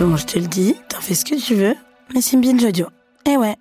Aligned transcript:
Bon, 0.00 0.16
je 0.16 0.26
te 0.26 0.38
le 0.38 0.46
dis, 0.46 0.76
t'en 0.88 1.00
fais 1.00 1.14
ce 1.14 1.24
que 1.24 1.34
tu 1.34 1.56
veux, 1.56 1.74
mais 2.14 2.20
c'est 2.20 2.36
Binge 2.36 2.64
Audio. 2.64 2.86
Eh 3.28 3.36
ouais. 3.36 3.56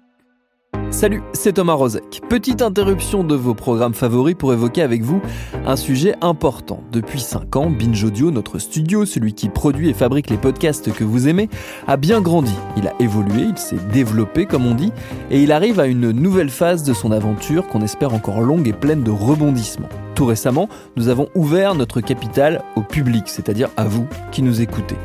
Salut, 0.91 1.23
c'est 1.33 1.53
Thomas 1.53 1.73
Rozek. 1.73 2.21
Petite 2.29 2.61
interruption 2.61 3.23
de 3.23 3.33
vos 3.33 3.55
programmes 3.55 3.95
favoris 3.95 4.35
pour 4.35 4.53
évoquer 4.53 4.83
avec 4.83 5.01
vous 5.01 5.19
un 5.65 5.75
sujet 5.75 6.13
important. 6.21 6.83
Depuis 6.91 7.21
5 7.21 7.55
ans, 7.55 7.71
Binge 7.71 8.03
Audio, 8.03 8.29
notre 8.29 8.59
studio, 8.59 9.03
celui 9.05 9.33
qui 9.33 9.49
produit 9.49 9.89
et 9.89 9.95
fabrique 9.95 10.29
les 10.29 10.37
podcasts 10.37 10.93
que 10.93 11.03
vous 11.03 11.27
aimez, 11.27 11.49
a 11.87 11.97
bien 11.97 12.21
grandi. 12.21 12.53
Il 12.77 12.87
a 12.87 12.93
évolué, 12.99 13.41
il 13.49 13.57
s'est 13.57 13.79
développé 13.91 14.45
comme 14.45 14.67
on 14.67 14.75
dit, 14.75 14.91
et 15.31 15.41
il 15.41 15.51
arrive 15.51 15.79
à 15.79 15.87
une 15.87 16.11
nouvelle 16.11 16.51
phase 16.51 16.83
de 16.83 16.93
son 16.93 17.11
aventure 17.11 17.67
qu'on 17.67 17.81
espère 17.81 18.13
encore 18.13 18.41
longue 18.41 18.67
et 18.67 18.73
pleine 18.73 19.01
de 19.01 19.11
rebondissements. 19.11 19.89
Tout 20.13 20.27
récemment, 20.27 20.69
nous 20.97 21.07
avons 21.07 21.29
ouvert 21.33 21.73
notre 21.73 21.99
capital 21.99 22.61
au 22.75 22.83
public, 22.83 23.23
c'est-à-dire 23.25 23.69
à 23.75 23.85
vous 23.85 24.05
qui 24.31 24.43
nous 24.43 24.61
écoutez. 24.61 24.97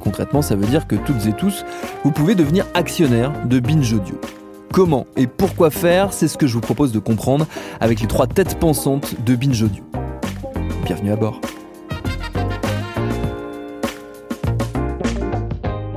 Concrètement, 0.00 0.42
ça 0.42 0.56
veut 0.56 0.66
dire 0.66 0.86
que 0.86 0.96
toutes 0.96 1.26
et 1.26 1.32
tous, 1.32 1.64
vous 2.04 2.10
pouvez 2.10 2.34
devenir 2.34 2.66
actionnaire 2.74 3.32
de 3.46 3.60
Binge 3.60 3.92
Audio. 3.92 4.18
Comment 4.72 5.06
et 5.16 5.26
pourquoi 5.26 5.70
faire, 5.70 6.12
c'est 6.12 6.28
ce 6.28 6.38
que 6.38 6.46
je 6.46 6.54
vous 6.54 6.60
propose 6.60 6.92
de 6.92 6.98
comprendre 6.98 7.46
avec 7.80 8.00
les 8.00 8.06
trois 8.06 8.26
têtes 8.26 8.58
pensantes 8.58 9.14
de 9.24 9.34
Binge 9.34 9.62
Audio. 9.62 9.82
Bienvenue 10.84 11.12
à 11.12 11.16
bord. 11.16 11.40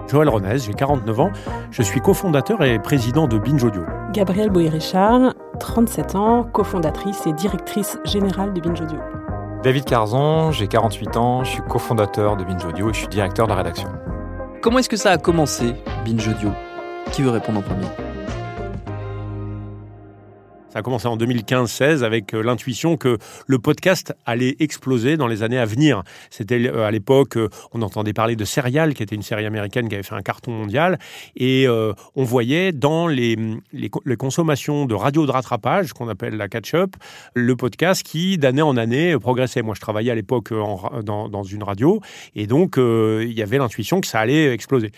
Joël 0.09 0.30
Ronez, 0.30 0.59
j'ai 0.59 0.73
49 0.73 1.20
ans, 1.20 1.31
je 1.72 1.81
suis 1.81 1.99
cofondateur 1.99 2.63
et 2.63 2.77
président 2.77 3.27
de 3.27 3.39
Binge 3.39 3.63
Audio. 3.63 3.81
Gabrielle 4.11 4.52
Boyer-Richard, 4.52 5.33
37 5.59 6.16
ans, 6.16 6.44
cofondatrice 6.44 7.25
et 7.25 7.33
directrice 7.33 7.97
générale 8.05 8.53
de 8.53 8.61
Binge 8.61 8.81
Audio. 8.81 8.99
David 9.63 9.85
Carzon, 9.85 10.52
j'ai 10.52 10.67
48 10.67 11.16
ans, 11.16 11.45
je 11.45 11.52
suis 11.52 11.62
cofondateur 11.62 12.35
de 12.35 12.44
Binge 12.44 12.66
Audio 12.66 12.90
et 12.90 12.94
je 12.94 12.99
suis 12.99 13.08
directeur 13.08 13.48
de 13.48 13.52
la 13.52 13.59
rédaction. 13.59 13.88
Comment 14.62 14.80
est-ce 14.80 14.89
que 14.89 14.97
ça 14.97 15.11
a 15.11 15.17
commencé, 15.17 15.75
Binge 16.06 16.28
Audio? 16.28 16.50
Qui 17.14 17.22
veut 17.22 17.30
répondre 17.30 17.59
en 17.59 17.61
premier? 17.61 17.88
Ça 20.73 20.79
a 20.79 20.81
commencé 20.81 21.07
en 21.07 21.17
2015-16 21.17 22.03
avec 22.03 22.33
euh, 22.33 22.41
l'intuition 22.41 22.97
que 22.97 23.19
le 23.45 23.59
podcast 23.59 24.16
allait 24.25 24.55
exploser 24.59 25.17
dans 25.17 25.27
les 25.27 25.43
années 25.43 25.59
à 25.59 25.66
venir. 25.66 26.02
C'était 26.31 26.67
euh, 26.67 26.88
à 26.88 26.89
l'époque, 26.89 27.38
euh, 27.38 27.47
on 27.73 27.83
entendait 27.83 28.11
parler 28.11 28.35
de 28.35 28.43
Serial, 28.43 28.95
qui 28.95 29.03
était 29.03 29.13
une 29.13 29.21
série 29.21 29.45
américaine 29.45 29.88
qui 29.88 29.94
avait 29.94 30.03
fait 30.03 30.16
un 30.16 30.23
carton 30.23 30.49
mondial, 30.49 30.97
et 31.35 31.67
on 32.16 32.23
voyait 32.23 32.71
dans 32.71 33.07
les, 33.07 33.38
consommations 34.17 34.85
de 34.85 34.95
radio 34.95 35.27
de 35.27 35.31
rattrapage, 35.31 35.94
qu'on 35.94 36.09
appelle 36.09 36.38
la 36.38 36.47
catch-up, 36.47 36.95
le 37.35 37.55
podcast 37.55 38.01
qui, 38.01 38.39
d'année 38.39 38.61
en 38.63 38.75
année, 38.75 39.16
progressait. 39.19 39.61
Moi, 39.61 39.75
je 39.75 39.81
travaillais 39.81 40.11
à 40.11 40.16
l'époque 40.16 40.51
dans, 40.51 41.44
une 41.44 41.63
radio, 41.63 42.01
et 42.35 42.47
donc 42.47 42.77
il 42.77 43.33
y 43.33 43.41
avait 43.41 43.57
l'intuition 43.57 44.01
que 44.01 44.07
ça 44.07 44.19
allait 44.19 44.51
exploser. 44.53 44.91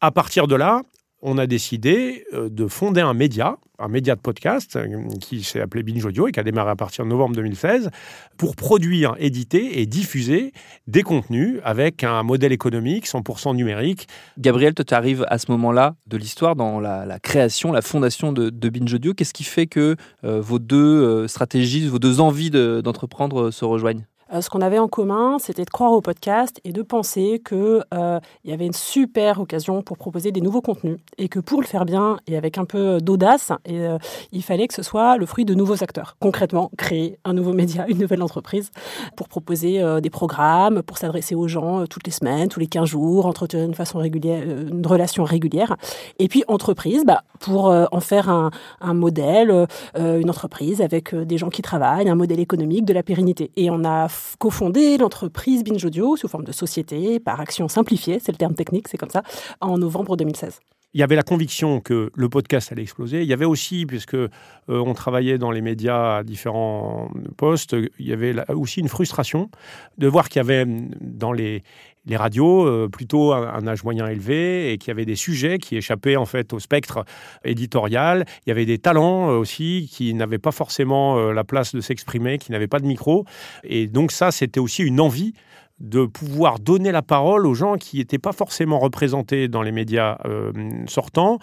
À 0.00 0.10
partir 0.10 0.48
de 0.48 0.56
là, 0.56 0.82
on 1.22 1.38
a 1.38 1.46
décidé 1.46 2.24
euh, 2.34 2.48
de 2.48 2.66
fonder 2.66 3.00
un 3.00 3.14
média, 3.14 3.56
un 3.78 3.88
média 3.88 4.16
de 4.16 4.20
podcast 4.20 4.76
euh, 4.76 5.08
qui 5.20 5.42
s'est 5.42 5.60
appelé 5.60 5.82
Binge 5.82 6.04
Audio 6.04 6.26
et 6.26 6.32
qui 6.32 6.40
a 6.40 6.42
démarré 6.42 6.70
à 6.70 6.76
partir 6.76 7.04
de 7.04 7.10
novembre 7.10 7.36
2016 7.36 7.90
pour 8.36 8.56
produire, 8.56 9.14
éditer 9.18 9.80
et 9.80 9.86
diffuser 9.86 10.52
des 10.88 11.02
contenus 11.02 11.60
avec 11.64 12.02
un 12.02 12.22
modèle 12.24 12.52
économique 12.52 13.06
100% 13.06 13.54
numérique. 13.54 14.08
Gabriel, 14.38 14.74
tu 14.74 14.92
arrives 14.92 15.24
à 15.28 15.38
ce 15.38 15.50
moment-là 15.52 15.94
de 16.08 16.16
l'histoire 16.16 16.56
dans 16.56 16.80
la, 16.80 17.18
création, 17.20 17.72
la 17.72 17.82
fondation 17.82 18.32
de, 18.32 18.50
Binge 18.68 18.94
Audio. 18.94 19.14
Qu'est-ce 19.14 19.34
qui 19.34 19.44
fait 19.44 19.66
que 19.66 19.96
euh, 20.24 20.40
vos 20.40 20.58
deux 20.58 21.28
stratégies, 21.28 21.86
vos 21.86 21.98
deux 21.98 22.20
envies 22.20 22.50
d'entreprendre 22.50 23.50
se 23.50 23.64
rejoignent? 23.64 24.04
Ce 24.40 24.48
qu'on 24.48 24.62
avait 24.62 24.78
en 24.78 24.88
commun, 24.88 25.36
c'était 25.38 25.64
de 25.64 25.70
croire 25.70 25.92
au 25.92 26.00
podcast 26.00 26.60
et 26.64 26.72
de 26.72 26.82
penser 26.82 27.42
qu'il 27.46 27.84
euh, 27.92 28.20
y 28.44 28.52
avait 28.52 28.66
une 28.66 28.72
super 28.72 29.40
occasion 29.40 29.82
pour 29.82 29.98
proposer 29.98 30.32
des 30.32 30.40
nouveaux 30.40 30.62
contenus 30.62 30.98
et 31.18 31.28
que 31.28 31.38
pour 31.38 31.60
le 31.60 31.66
faire 31.66 31.84
bien 31.84 32.16
et 32.26 32.36
avec 32.36 32.56
un 32.56 32.64
peu 32.64 33.00
d'audace, 33.00 33.52
euh, 33.68 33.98
il 34.32 34.42
fallait 34.42 34.68
que 34.68 34.74
ce 34.74 34.82
soit 34.82 35.16
le 35.18 35.26
fruit 35.26 35.44
de 35.44 35.54
nouveaux 35.54 35.82
acteurs. 35.82 36.16
Concrètement, 36.20 36.70
créer 36.78 37.18
un 37.24 37.34
nouveau 37.34 37.52
média, 37.52 37.84
une 37.88 37.98
nouvelle 37.98 38.22
entreprise 38.22 38.70
pour 39.16 39.28
proposer 39.28 39.82
des 40.00 40.10
programmes, 40.10 40.82
pour 40.82 40.98
s'adresser 40.98 41.34
aux 41.34 41.48
gens 41.48 41.86
toutes 41.86 42.06
les 42.06 42.12
semaines, 42.12 42.48
tous 42.48 42.60
les 42.60 42.66
15 42.66 42.88
jours, 42.88 43.26
entretenir 43.26 43.66
une 43.66 43.74
façon 43.74 43.98
régulière, 43.98 44.42
une 44.42 44.86
relation 44.86 45.24
régulière. 45.24 45.76
Et 46.18 46.28
puis 46.28 46.44
entreprise, 46.48 47.04
bah, 47.04 47.22
pour 47.40 47.66
en 47.66 48.00
faire 48.00 48.28
un, 48.28 48.50
un 48.80 48.94
modèle, 48.94 49.66
une 49.96 50.30
entreprise 50.30 50.80
avec 50.80 51.14
des 51.14 51.38
gens 51.38 51.50
qui 51.50 51.62
travaillent, 51.62 52.08
un 52.08 52.14
modèle 52.14 52.40
économique, 52.40 52.84
de 52.84 52.92
la 52.92 53.02
pérennité. 53.02 53.50
Et 53.56 53.70
on 53.70 53.84
a 53.84 54.08
cofondé 54.38 54.98
l'entreprise 54.98 55.64
Binge 55.64 55.84
Audio 55.84 56.16
sous 56.16 56.28
forme 56.28 56.44
de 56.44 56.52
société 56.52 57.20
par 57.20 57.40
action 57.40 57.68
simplifiée, 57.68 58.18
c'est 58.18 58.32
le 58.32 58.38
terme 58.38 58.54
technique, 58.54 58.88
c'est 58.88 58.98
comme 58.98 59.10
ça, 59.10 59.22
en 59.60 59.78
novembre 59.78 60.16
2016 60.16 60.60
il 60.94 61.00
y 61.00 61.02
avait 61.02 61.16
la 61.16 61.22
conviction 61.22 61.80
que 61.80 62.10
le 62.14 62.28
podcast 62.28 62.70
allait 62.70 62.82
exploser. 62.82 63.22
Il 63.22 63.28
y 63.28 63.32
avait 63.32 63.46
aussi, 63.46 63.86
puisque 63.86 64.14
euh, 64.14 64.28
on 64.68 64.92
travaillait 64.92 65.38
dans 65.38 65.50
les 65.50 65.62
médias 65.62 66.18
à 66.18 66.22
différents 66.22 67.10
postes, 67.36 67.74
il 67.98 68.06
y 68.06 68.12
avait 68.12 68.34
aussi 68.50 68.80
une 68.80 68.88
frustration 68.88 69.50
de 69.96 70.06
voir 70.06 70.28
qu'il 70.28 70.40
y 70.40 70.40
avait 70.40 70.66
dans 71.00 71.32
les, 71.32 71.62
les 72.06 72.16
radios 72.16 72.66
euh, 72.66 72.88
plutôt 72.88 73.32
un, 73.32 73.66
âge 73.66 73.84
moyen 73.84 74.06
élevé 74.08 74.72
et 74.72 74.78
qu'il 74.78 74.88
y 74.88 74.90
avait 74.90 75.04
des 75.04 75.16
sujets 75.16 75.58
qui 75.58 75.76
échappaient 75.76 76.16
en 76.16 76.26
fait 76.26 76.52
au 76.52 76.58
spectre 76.58 77.04
éditorial. 77.44 78.24
Il 78.46 78.50
y 78.50 78.52
avait 78.52 78.66
des 78.66 78.78
talents 78.78 79.30
euh, 79.30 79.38
aussi 79.38 79.90
qui 79.92 80.14
n'avaient 80.14 80.38
pas 80.38 80.52
forcément 80.52 81.32
la 81.32 81.44
place 81.44 81.74
de 81.74 81.80
s'exprimer, 81.80 82.38
qui 82.38 82.52
n'avaient 82.52 82.66
pas 82.66 82.80
de 82.80 82.86
micro. 82.86 83.24
Et 83.64 83.86
donc 83.86 84.12
ça, 84.12 84.30
c'était 84.30 84.60
aussi 84.60 84.82
une 84.82 85.00
envie 85.00 85.34
de 85.82 86.06
pouvoir 86.06 86.58
donner 86.60 86.92
la 86.92 87.02
parole 87.02 87.46
aux 87.46 87.54
gens 87.54 87.76
qui 87.76 87.98
n'étaient 87.98 88.18
pas 88.18 88.32
forcément 88.32 88.78
représentés 88.78 89.48
dans 89.48 89.62
les 89.62 89.72
médias 89.72 90.18
euh, 90.24 90.52
sortants 90.86 91.38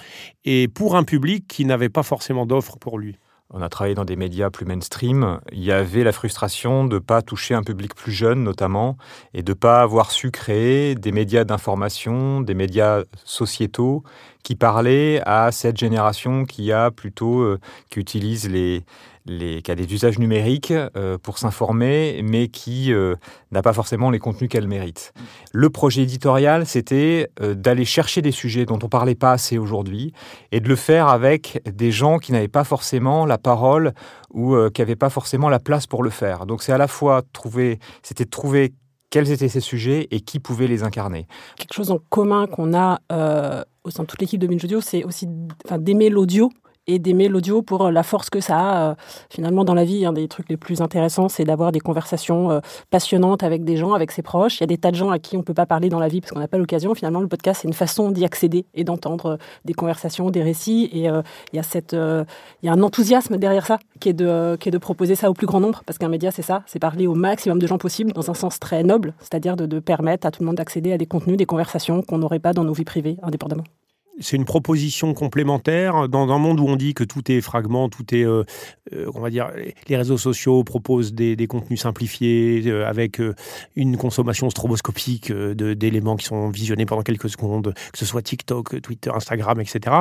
et 0.45 0.67
pour 0.67 0.95
un 0.95 1.03
public 1.03 1.45
qui 1.47 1.65
n'avait 1.65 1.89
pas 1.89 2.03
forcément 2.03 2.45
d'offres 2.45 2.77
pour 2.77 2.97
lui. 2.97 3.17
On 3.51 3.63
a 3.63 3.69
travaillé 3.69 3.95
dans 3.95 4.05
des 4.05 4.15
médias 4.15 4.51
plus 4.51 4.65
mainstream. 4.65 5.39
Il 5.51 5.63
y 5.63 5.71
avait 5.71 6.03
la 6.03 6.11
frustration 6.11 6.85
de 6.85 6.95
ne 6.95 6.99
pas 6.99 7.23
toucher 7.23 7.55
un 7.55 7.63
public 7.63 7.95
plus 7.95 8.11
jeune, 8.11 8.43
notamment, 8.43 8.95
et 9.33 9.41
de 9.41 9.51
ne 9.51 9.55
pas 9.55 9.81
avoir 9.81 10.11
su 10.11 10.29
créer 10.29 10.93
des 10.93 11.11
médias 11.11 11.45
d'information, 11.45 12.41
des 12.41 12.53
médias 12.53 13.03
sociétaux 13.25 14.03
qui 14.43 14.55
parlaient 14.55 15.21
à 15.25 15.51
cette 15.51 15.77
génération 15.77 16.45
qui 16.45 16.71
a 16.71 16.91
plutôt, 16.91 17.41
euh, 17.41 17.59
qui 17.89 17.99
utilise 17.99 18.49
les, 18.49 18.83
qui 19.61 19.71
a 19.71 19.75
des 19.75 19.93
usages 19.93 20.17
numériques 20.17 20.71
euh, 20.71 21.17
pour 21.17 21.37
s'informer, 21.37 22.21
mais 22.23 22.47
qui 22.47 22.91
euh, 22.91 23.15
n'a 23.51 23.61
pas 23.61 23.73
forcément 23.73 24.09
les 24.09 24.17
contenus 24.17 24.49
qu'elle 24.49 24.67
mérite. 24.67 25.13
Le 25.51 25.69
projet 25.69 26.03
éditorial, 26.03 26.65
c'était 26.65 27.29
d'aller 27.39 27.85
chercher 27.85 28.21
des 28.21 28.31
sujets 28.31 28.65
dont 28.65 28.79
on 28.81 28.89
parlait 28.89 29.15
pas 29.15 29.31
assez 29.31 29.57
aujourd'hui 29.57 30.13
et 30.51 30.61
de 30.61 30.67
le 30.67 30.75
faire 30.75 31.09
avec 31.09 31.61
des 31.71 31.91
gens 31.91 32.17
qui 32.17 32.31
n'avaient 32.31 32.47
pas 32.47 32.63
forcément 32.63 33.25
la 33.25 33.37
parole 33.37 33.93
ou 34.31 34.55
qui 34.73 34.81
n'avaient 34.81 34.95
pas 34.95 35.09
forcément 35.09 35.49
la 35.49 35.59
place 35.59 35.85
pour 35.85 36.01
le 36.01 36.09
faire. 36.09 36.45
Donc 36.45 36.63
c'est 36.63 36.71
à 36.71 36.77
la 36.77 36.87
fois 36.87 37.21
trouver, 37.33 37.79
c'était 38.01 38.25
trouver 38.25 38.73
quels 39.09 39.31
étaient 39.31 39.49
ces 39.49 39.59
sujets 39.59 40.07
et 40.11 40.21
qui 40.21 40.39
pouvait 40.39 40.67
les 40.67 40.83
incarner. 40.83 41.27
Quelque 41.57 41.73
chose 41.73 41.91
en 41.91 41.99
commun 42.09 42.47
qu'on 42.47 42.73
a 42.73 42.99
au 43.83 43.89
sein 43.89 44.03
de 44.03 44.07
toute 44.07 44.21
l'équipe 44.21 44.39
de 44.39 44.47
Binge 44.47 44.63
Audio, 44.63 44.81
c'est 44.81 45.03
aussi 45.03 45.27
d'aimer 45.79 46.09
l'audio 46.09 46.51
et 46.89 46.99
d'aimer 46.99 47.27
l'audio 47.27 47.61
pour 47.61 47.85
euh, 47.85 47.91
la 47.91 48.03
force 48.03 48.29
que 48.29 48.39
ça 48.39 48.57
a. 48.57 48.89
Euh, 48.89 48.95
finalement, 49.29 49.63
dans 49.63 49.73
la 49.73 49.85
vie, 49.85 50.05
un 50.05 50.13
des 50.13 50.27
trucs 50.27 50.49
les 50.49 50.57
plus 50.57 50.81
intéressants, 50.81 51.29
c'est 51.29 51.43
d'avoir 51.43 51.71
des 51.71 51.79
conversations 51.79 52.51
euh, 52.51 52.59
passionnantes 52.89 53.43
avec 53.43 53.63
des 53.63 53.77
gens, 53.77 53.93
avec 53.93 54.11
ses 54.11 54.23
proches. 54.23 54.57
Il 54.57 54.61
y 54.61 54.63
a 54.63 54.67
des 54.67 54.77
tas 54.77 54.91
de 54.91 54.95
gens 54.95 55.11
à 55.11 55.19
qui 55.19 55.37
on 55.37 55.39
ne 55.39 55.43
peut 55.43 55.53
pas 55.53 55.67
parler 55.67 55.89
dans 55.89 55.99
la 55.99 56.07
vie 56.07 56.21
parce 56.21 56.31
qu'on 56.31 56.39
n'a 56.39 56.47
pas 56.47 56.57
l'occasion. 56.57 56.95
Finalement, 56.95 57.21
le 57.21 57.27
podcast, 57.27 57.61
c'est 57.61 57.67
une 57.67 57.73
façon 57.73 58.11
d'y 58.11 58.25
accéder 58.25 58.65
et 58.73 58.83
d'entendre 58.83 59.37
des 59.65 59.73
conversations, 59.73 60.31
des 60.31 60.41
récits. 60.41 60.89
Et 60.91 60.99
il 60.99 61.55
y 61.55 61.59
a 61.59 61.63
il 61.83 62.65
y 62.65 62.69
a 62.69 62.73
un 62.73 62.81
enthousiasme 62.81 63.37
derrière 63.37 63.65
ça 63.65 63.79
qui 63.99 64.09
est 64.09 64.13
de, 64.13 64.57
qui 64.59 64.69
est 64.69 64.71
de 64.71 64.77
proposer 64.77 65.15
ça 65.15 65.29
au 65.29 65.33
plus 65.33 65.47
grand 65.47 65.59
nombre 65.59 65.83
parce 65.85 65.97
qu'un 65.97 66.09
média, 66.09 66.31
c'est 66.31 66.41
ça, 66.41 66.63
c'est 66.65 66.79
parler 66.79 67.07
au 67.07 67.15
maximum 67.15 67.59
de 67.59 67.67
gens 67.67 67.77
possible 67.77 68.11
dans 68.13 68.29
un 68.31 68.33
sens 68.33 68.59
très 68.59 68.83
noble, 68.83 69.13
c'est-à-dire 69.19 69.55
de 69.55 69.79
permettre 69.79 70.25
à 70.25 70.31
tout 70.31 70.41
le 70.41 70.47
monde 70.47 70.55
d'accéder 70.55 70.91
à 70.91 70.97
des 70.97 71.05
contenus, 71.05 71.37
des 71.37 71.45
conversations 71.45 72.01
qu'on 72.01 72.17
n'aurait 72.17 72.39
pas 72.39 72.53
dans 72.53 72.63
nos 72.63 72.73
vies 72.73 72.85
privées 72.85 73.17
indépendamment 73.21 73.63
c'est 74.19 74.37
une 74.37 74.45
proposition 74.45 75.13
complémentaire 75.13 76.09
dans 76.09 76.29
un 76.31 76.37
monde 76.37 76.59
où 76.59 76.67
on 76.67 76.75
dit 76.75 76.93
que 76.93 77.03
tout 77.03 77.31
est 77.31 77.41
fragment, 77.41 77.89
tout 77.89 78.13
est, 78.13 78.25
euh, 78.25 78.43
euh, 78.93 79.09
on 79.13 79.21
va 79.21 79.29
dire, 79.29 79.49
les 79.87 79.97
réseaux 79.97 80.17
sociaux 80.17 80.63
proposent 80.63 81.13
des, 81.13 81.47
contenus 81.47 81.81
simplifiés 81.81 82.63
euh, 82.67 82.87
avec 82.87 83.21
une 83.75 83.97
consommation 83.97 84.49
stroboscopique 84.49 85.31
d'éléments 85.31 86.15
qui 86.15 86.25
sont 86.25 86.49
visionnés 86.49 86.85
pendant 86.85 87.01
quelques 87.01 87.29
secondes, 87.29 87.73
que 87.91 87.97
ce 87.97 88.05
soit 88.05 88.21
TikTok, 88.21 88.81
Twitter, 88.81 89.11
Instagram, 89.13 89.59
etc. 89.61 89.95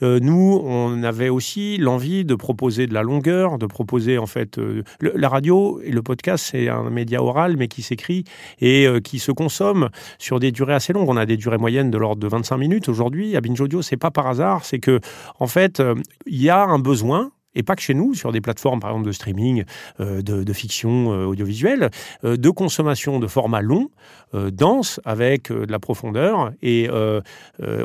nous, 0.00 0.60
on 0.64 1.02
avait 1.02 1.28
aussi 1.28 1.78
l'envie 1.78 2.24
de 2.24 2.34
proposer 2.34 2.86
de 2.86 2.94
la 2.94 3.02
longueur, 3.02 3.58
de 3.58 3.66
proposer 3.66 4.18
en 4.18 4.26
fait 4.26 4.60
la 5.00 5.28
radio 5.28 5.80
et 5.82 5.90
le 5.90 6.02
podcast, 6.02 6.46
c'est 6.50 6.68
un 6.68 6.90
média 6.90 7.22
oral 7.22 7.56
mais 7.56 7.68
qui 7.68 7.82
s'écrit 7.82 8.24
et 8.60 8.86
qui 9.02 9.18
se 9.18 9.32
consomme 9.32 9.88
sur 10.18 10.40
des 10.40 10.52
durées 10.52 10.74
assez 10.74 10.92
longues. 10.92 11.08
On 11.08 11.16
a 11.16 11.26
des 11.26 11.36
durées 11.36 11.58
moyennes 11.58 11.90
de 11.90 11.98
l'ordre 11.98 12.20
de 12.20 12.28
25 12.28 12.56
minutes 12.58 12.88
aujourd'hui 12.88 13.36
à 13.36 13.40
Binge 13.40 13.61
c'est 13.82 13.96
pas 13.96 14.10
par 14.10 14.26
hasard, 14.26 14.64
c'est 14.64 14.78
que 14.78 15.00
en 15.38 15.46
fait, 15.46 15.80
euh, 15.80 15.94
il 16.26 16.42
y 16.42 16.50
a 16.50 16.62
un 16.62 16.78
besoin 16.78 17.32
et 17.54 17.62
pas 17.62 17.76
que 17.76 17.82
chez 17.82 17.94
nous, 17.94 18.14
sur 18.14 18.32
des 18.32 18.40
plateformes 18.40 18.80
par 18.80 18.90
exemple 18.90 19.06
de 19.06 19.12
streaming, 19.12 19.64
euh, 20.00 20.22
de, 20.22 20.52
fiction 20.52 21.12
euh, 21.12 21.24
audiovisuelle, 21.24 21.90
euh, 22.24 22.36
de 22.36 22.50
consommation 22.50 23.18
de 23.18 23.26
format 23.26 23.62
long, 23.62 23.90
dense, 24.34 24.98
avec 25.04 25.52
de 25.52 25.70
la 25.70 25.78
profondeur. 25.78 26.52
Et 26.62 26.88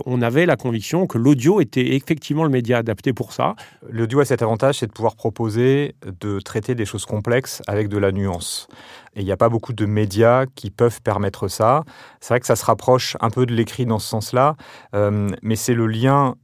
on 0.05 0.21
avait 0.21 0.45
la 0.45 0.55
conviction 0.55 1.05
que 1.05 1.17
l'audio 1.17 1.59
était 1.59 1.95
effectivement 1.95 2.45
le 2.45 2.49
média 2.49 2.77
adapté 2.77 3.11
pour 3.11 3.33
ça. 3.33 3.55
L'audio 3.89 4.21
a 4.21 4.25
cet 4.25 4.41
avantage, 4.41 4.79
c'est 4.79 4.87
de 4.87 4.93
pouvoir 4.93 5.17
proposer 5.17 5.95
de 6.21 6.39
traiter 6.39 6.73
des 6.73 6.85
choses 6.85 7.05
complexes 7.05 7.61
avec 7.67 7.89
de 7.89 7.97
la 7.97 8.13
nuance. 8.13 8.69
Et 9.15 9.21
il 9.21 9.25
n'y 9.25 9.31
a 9.33 9.37
pas 9.37 9.49
beaucoup 9.49 9.73
de 9.73 9.85
médias 9.85 10.45
qui 10.55 10.69
peuvent 10.69 11.01
permettre 11.01 11.49
ça. 11.49 11.83
C'est 12.21 12.33
vrai 12.33 12.39
que 12.39 12.47
ça 12.47 12.55
se 12.55 12.63
rapproche 12.63 13.17
un 13.19 13.29
peu 13.29 13.45
de 13.45 13.53
l'écrit 13.53 13.85
dans 13.85 13.99
ce 13.99 14.07
sens-là, 14.07 14.55
mais 14.93 15.57
c'est 15.57 15.73
le 15.73 15.87
lien 15.87 16.35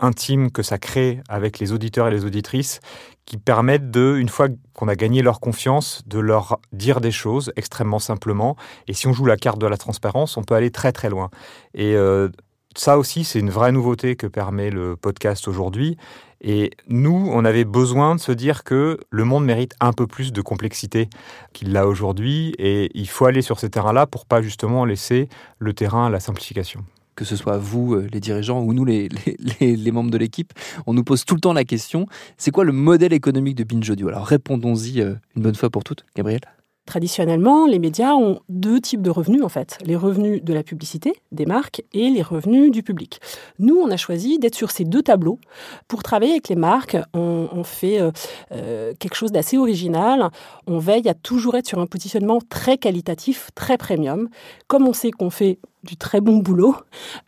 intime 0.00 0.50
que 0.50 0.62
ça 0.62 0.78
crée 0.78 1.20
avec 1.28 1.58
les 1.58 1.72
auditeurs 1.72 2.08
et 2.08 2.10
les 2.10 2.24
auditrices 2.24 2.80
qui 3.24 3.38
permettent 3.38 3.90
de, 3.90 4.16
une 4.18 4.28
fois 4.28 4.48
qu'on 4.72 4.88
a 4.88 4.94
gagné 4.94 5.20
leur 5.20 5.40
confiance, 5.40 6.02
de 6.06 6.18
leur 6.18 6.60
dire 6.72 7.00
des 7.00 7.10
choses 7.10 7.52
extrêmement 7.56 7.98
simplement. 7.98 8.56
Et 8.86 8.92
si 8.92 9.08
on 9.08 9.12
joue 9.12 9.26
la 9.26 9.36
carte 9.36 9.58
de 9.58 9.66
la 9.66 9.76
transparence, 9.76 10.36
on 10.36 10.44
peut 10.44 10.54
aller 10.54 10.70
très 10.70 10.92
très 10.92 11.10
loin. 11.10 11.30
Et 11.74 11.96
euh, 11.96 12.28
ça 12.76 12.98
aussi, 12.98 13.24
c'est 13.24 13.40
une 13.40 13.50
vraie 13.50 13.72
nouveauté 13.72 14.16
que 14.16 14.26
permet 14.26 14.70
le 14.70 14.96
podcast 14.96 15.48
aujourd'hui. 15.48 15.96
Et 16.40 16.70
nous, 16.86 17.28
on 17.32 17.44
avait 17.44 17.64
besoin 17.64 18.14
de 18.14 18.20
se 18.20 18.30
dire 18.30 18.62
que 18.62 18.98
le 19.10 19.24
monde 19.24 19.44
mérite 19.44 19.74
un 19.80 19.92
peu 19.92 20.06
plus 20.06 20.32
de 20.32 20.42
complexité 20.42 21.08
qu'il 21.52 21.76
a 21.76 21.86
aujourd'hui. 21.88 22.54
Et 22.58 22.90
il 22.94 23.08
faut 23.08 23.24
aller 23.24 23.42
sur 23.42 23.58
ce 23.58 23.66
terrain-là 23.66 24.06
pour 24.06 24.26
pas 24.26 24.42
justement 24.42 24.84
laisser 24.84 25.28
le 25.58 25.72
terrain 25.72 26.06
à 26.06 26.10
la 26.10 26.20
simplification 26.20 26.84
que 27.16 27.24
ce 27.24 27.34
soit 27.34 27.58
vous, 27.58 27.94
euh, 27.94 28.06
les 28.12 28.20
dirigeants, 28.20 28.62
ou 28.62 28.72
nous, 28.72 28.84
les, 28.84 29.90
membres 29.90 30.10
de 30.10 30.18
l'équipe, 30.18 30.52
on 30.86 30.94
nous 30.94 31.02
pose 31.02 31.24
tout 31.24 31.34
le 31.34 31.40
temps 31.40 31.54
la 31.54 31.64
question, 31.64 32.06
c'est 32.36 32.50
quoi 32.50 32.64
le 32.64 32.72
modèle 32.72 33.12
économique 33.12 33.56
de 33.56 33.64
Binge 33.64 33.90
Audio? 33.90 34.08
Alors 34.08 34.26
répondons-y 34.26 35.00
euh, 35.00 35.14
une 35.34 35.42
bonne 35.42 35.54
fois 35.54 35.70
pour 35.70 35.82
toutes, 35.82 36.04
Gabriel. 36.14 36.42
Traditionnellement, 36.84 37.66
les 37.66 37.80
médias 37.80 38.14
ont 38.14 38.38
deux 38.48 38.80
types 38.80 39.02
de 39.02 39.10
revenus 39.10 39.42
en 39.42 39.48
fait. 39.48 39.76
Les 39.84 39.96
revenus 39.96 40.44
de 40.44 40.54
la 40.54 40.62
publicité, 40.62 41.14
des 41.32 41.44
marques, 41.44 41.82
et 41.92 42.10
les 42.10 42.22
revenus 42.22 42.70
du 42.70 42.84
public. 42.84 43.18
Nous, 43.58 43.74
on 43.74 43.90
a 43.90 43.96
choisi 43.96 44.38
d'être 44.38 44.54
sur 44.54 44.70
ces 44.70 44.84
deux 44.84 45.02
tableaux. 45.02 45.40
Pour 45.88 46.04
travailler 46.04 46.30
avec 46.30 46.48
les 46.48 46.54
marques, 46.54 46.96
on, 47.12 47.64
fait 47.64 48.00
euh, 48.00 48.92
quelque 49.00 49.16
chose 49.16 49.32
d'assez 49.32 49.58
original. 49.58 50.30
On 50.68 50.78
veille 50.78 51.08
à 51.08 51.14
toujours 51.14 51.56
être 51.56 51.66
sur 51.66 51.80
un 51.80 51.86
positionnement 51.86 52.38
très 52.48 52.78
qualitatif, 52.78 53.50
très 53.56 53.78
premium. 53.78 54.28
Comme 54.68 54.86
on 54.86 54.92
sait 54.92 55.10
qu'on 55.10 55.30
fait 55.30 55.58
du 55.86 55.96
très 55.96 56.20
bon 56.20 56.38
boulot. 56.38 56.76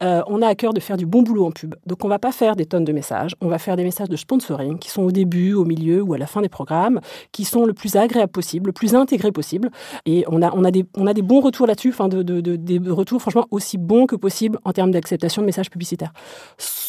Euh, 0.02 0.22
on 0.26 0.43
a 0.43 0.49
à 0.49 0.55
cœur 0.55 0.75
de 0.75 0.81
faire 0.81 0.96
du 0.96 1.06
bon 1.06 1.22
boulot 1.22 1.46
en 1.46 1.50
pub. 1.50 1.75
Donc 1.87 2.05
on 2.05 2.08
va 2.08 2.19
pas 2.19 2.32
faire 2.32 2.56
des 2.56 2.66
tonnes 2.66 2.84
de 2.84 2.93
messages, 2.93 3.34
on 3.40 3.49
va 3.49 3.58
faire 3.58 3.76
des 3.76 3.84
messages 3.84 4.08
de 4.08 4.16
sponsoring 4.16 4.78
qui 4.78 4.90
sont 4.90 5.02
au 5.02 5.12
début, 5.12 5.55
au 5.55 5.64
milieu 5.64 6.02
ou 6.02 6.14
à 6.14 6.19
la 6.19 6.26
fin 6.26 6.43
des 6.43 6.49
programmes, 6.49 7.00
qui 7.32 7.44
sont 7.44 7.64
le 7.64 7.72
plus 7.72 7.96
agréable 7.96 8.32
possible, 8.32 8.69
le 8.69 8.72
plus 8.72 8.94
intégré 8.94 9.32
possible. 9.32 9.70
Et 10.06 10.25
on 10.28 10.43
a, 10.43 10.52
on 10.55 10.64
a, 10.64 10.70
des, 10.70 10.84
on 10.96 11.06
a 11.06 11.14
des 11.14 11.22
bons 11.22 11.40
retours 11.40 11.66
là-dessus, 11.66 11.90
enfin 11.90 12.08
de, 12.08 12.22
de, 12.22 12.40
des 12.56 12.78
retours 12.90 13.20
franchement 13.20 13.46
aussi 13.50 13.78
bons 13.78 14.06
que 14.06 14.16
possible 14.16 14.58
en 14.64 14.72
termes 14.72 14.90
d'acceptation 14.90 15.43
de 15.43 15.46
messages 15.46 15.70
publicitaires. 15.70 16.12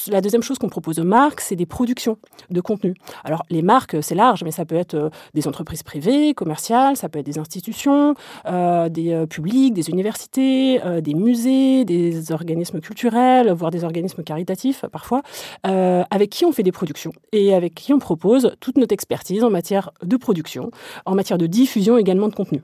La 0.09 0.21
deuxième 0.21 0.43
chose 0.43 0.57
qu'on 0.57 0.69
propose 0.69 0.99
aux 0.99 1.03
marques, 1.03 1.41
c'est 1.41 1.55
des 1.55 1.65
productions 1.65 2.17
de 2.49 2.61
contenu. 2.61 2.95
Alors 3.23 3.43
les 3.49 3.61
marques, 3.61 3.97
c'est 4.01 4.15
large, 4.15 4.43
mais 4.43 4.51
ça 4.51 4.65
peut 4.65 4.75
être 4.75 4.95
euh, 4.95 5.09
des 5.33 5.47
entreprises 5.47 5.83
privées, 5.83 6.33
commerciales, 6.33 6.95
ça 6.97 7.09
peut 7.09 7.19
être 7.19 7.25
des 7.25 7.37
institutions, 7.37 8.15
euh, 8.47 8.89
des 8.89 9.25
publics, 9.29 9.73
des 9.73 9.89
universités, 9.89 10.79
des 11.01 11.13
musées 11.13 11.58
des 11.85 12.31
organismes 12.31 12.79
culturels, 12.79 13.51
voire 13.51 13.71
des 13.71 13.83
organismes 13.83 14.23
caritatifs 14.23 14.85
parfois, 14.91 15.21
euh, 15.67 16.03
avec 16.11 16.29
qui 16.29 16.45
on 16.45 16.51
fait 16.51 16.63
des 16.63 16.71
productions 16.71 17.11
et 17.31 17.53
avec 17.53 17.75
qui 17.75 17.93
on 17.93 17.99
propose 17.99 18.55
toute 18.59 18.77
notre 18.77 18.93
expertise 18.93 19.43
en 19.43 19.49
matière 19.49 19.91
de 20.03 20.17
production, 20.17 20.71
en 21.05 21.15
matière 21.15 21.37
de 21.37 21.47
diffusion 21.47 21.97
également 21.97 22.27
de 22.27 22.35
contenu. 22.35 22.61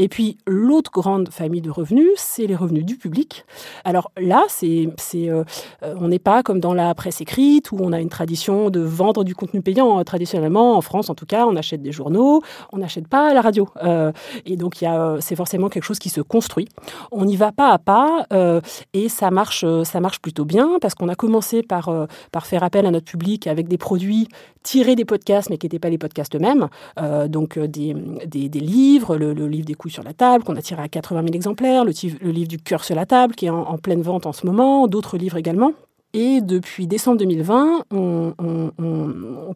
Et 0.00 0.08
puis 0.08 0.38
l'autre 0.46 0.90
grande 0.90 1.28
famille 1.28 1.60
de 1.60 1.68
revenus, 1.68 2.08
c'est 2.16 2.46
les 2.46 2.56
revenus 2.56 2.86
du 2.86 2.96
public. 2.96 3.44
Alors 3.84 4.10
là, 4.16 4.42
c'est, 4.48 4.88
euh, 5.14 5.44
euh, 5.82 5.94
on 6.00 6.08
n'est 6.08 6.18
pas 6.18 6.42
comme 6.42 6.58
dans 6.58 6.72
la 6.72 6.94
presse 6.94 7.20
écrite 7.20 7.70
où 7.70 7.76
on 7.80 7.92
a 7.92 8.00
une 8.00 8.08
tradition 8.08 8.70
de 8.70 8.80
vendre 8.80 9.24
du 9.24 9.34
contenu 9.34 9.60
payant. 9.60 10.02
Traditionnellement, 10.02 10.78
en 10.78 10.80
France 10.80 11.10
en 11.10 11.14
tout 11.14 11.26
cas, 11.26 11.44
on 11.46 11.54
achète 11.54 11.82
des 11.82 11.92
journaux, 11.92 12.40
on 12.72 12.78
n'achète 12.78 13.08
pas 13.08 13.34
la 13.34 13.42
radio. 13.42 13.68
Euh, 13.84 14.10
et 14.46 14.56
donc 14.56 14.82
c'est 15.20 15.36
forcément 15.36 15.68
quelque 15.68 15.84
chose 15.84 15.98
qui 15.98 16.08
se 16.08 16.22
construit. 16.22 16.66
On 17.12 17.28
y 17.28 17.36
va 17.36 17.52
pas 17.52 17.70
à 17.70 17.78
pas 17.78 18.26
et 18.94 19.10
ça 19.10 19.30
marche, 19.30 19.66
ça 19.84 20.00
marche 20.00 20.22
plutôt 20.22 20.46
bien 20.46 20.78
parce 20.80 20.94
qu'on 20.94 21.10
a 21.10 21.14
commencé 21.14 21.62
par, 21.62 21.94
par 22.32 22.46
faire 22.46 22.62
appel 22.62 22.86
à 22.86 22.90
notre 22.90 23.04
public 23.04 23.46
avec 23.46 23.68
des 23.68 23.76
produits 23.76 24.28
tirés 24.62 24.96
des 24.96 25.04
podcasts 25.04 25.50
mais 25.50 25.58
qui 25.58 25.66
n'étaient 25.66 25.78
pas 25.78 25.90
les 25.90 25.98
podcasts 25.98 26.34
eux-mêmes. 26.34 26.68
donc 27.28 27.58
des, 27.58 27.94
des, 28.24 28.48
des 28.48 28.60
livres, 28.60 29.18
le, 29.18 29.34
le 29.34 29.46
livre 29.46 29.66
des 29.66 29.74
coups 29.74 29.89
sur 29.90 30.02
la 30.02 30.12
table, 30.12 30.44
qu'on 30.44 30.56
a 30.56 30.62
tiré 30.62 30.82
à 30.82 30.88
80 30.88 31.22
000 31.22 31.34
exemplaires, 31.34 31.84
le, 31.84 31.92
livre 32.30 32.48
du 32.48 32.58
cœur 32.58 32.84
sur 32.84 32.94
la 32.94 33.06
table, 33.06 33.34
qui 33.34 33.46
est 33.46 33.50
en 33.50 33.78
pleine 33.78 34.02
vente 34.02 34.26
en 34.26 34.32
ce 34.32 34.46
moment, 34.46 34.86
d'autres 34.86 35.18
livres 35.18 35.36
également. 35.36 35.72
Et 36.12 36.40
depuis 36.40 36.88
décembre 36.88 37.18
2020, 37.18 37.84
on, 37.92 38.32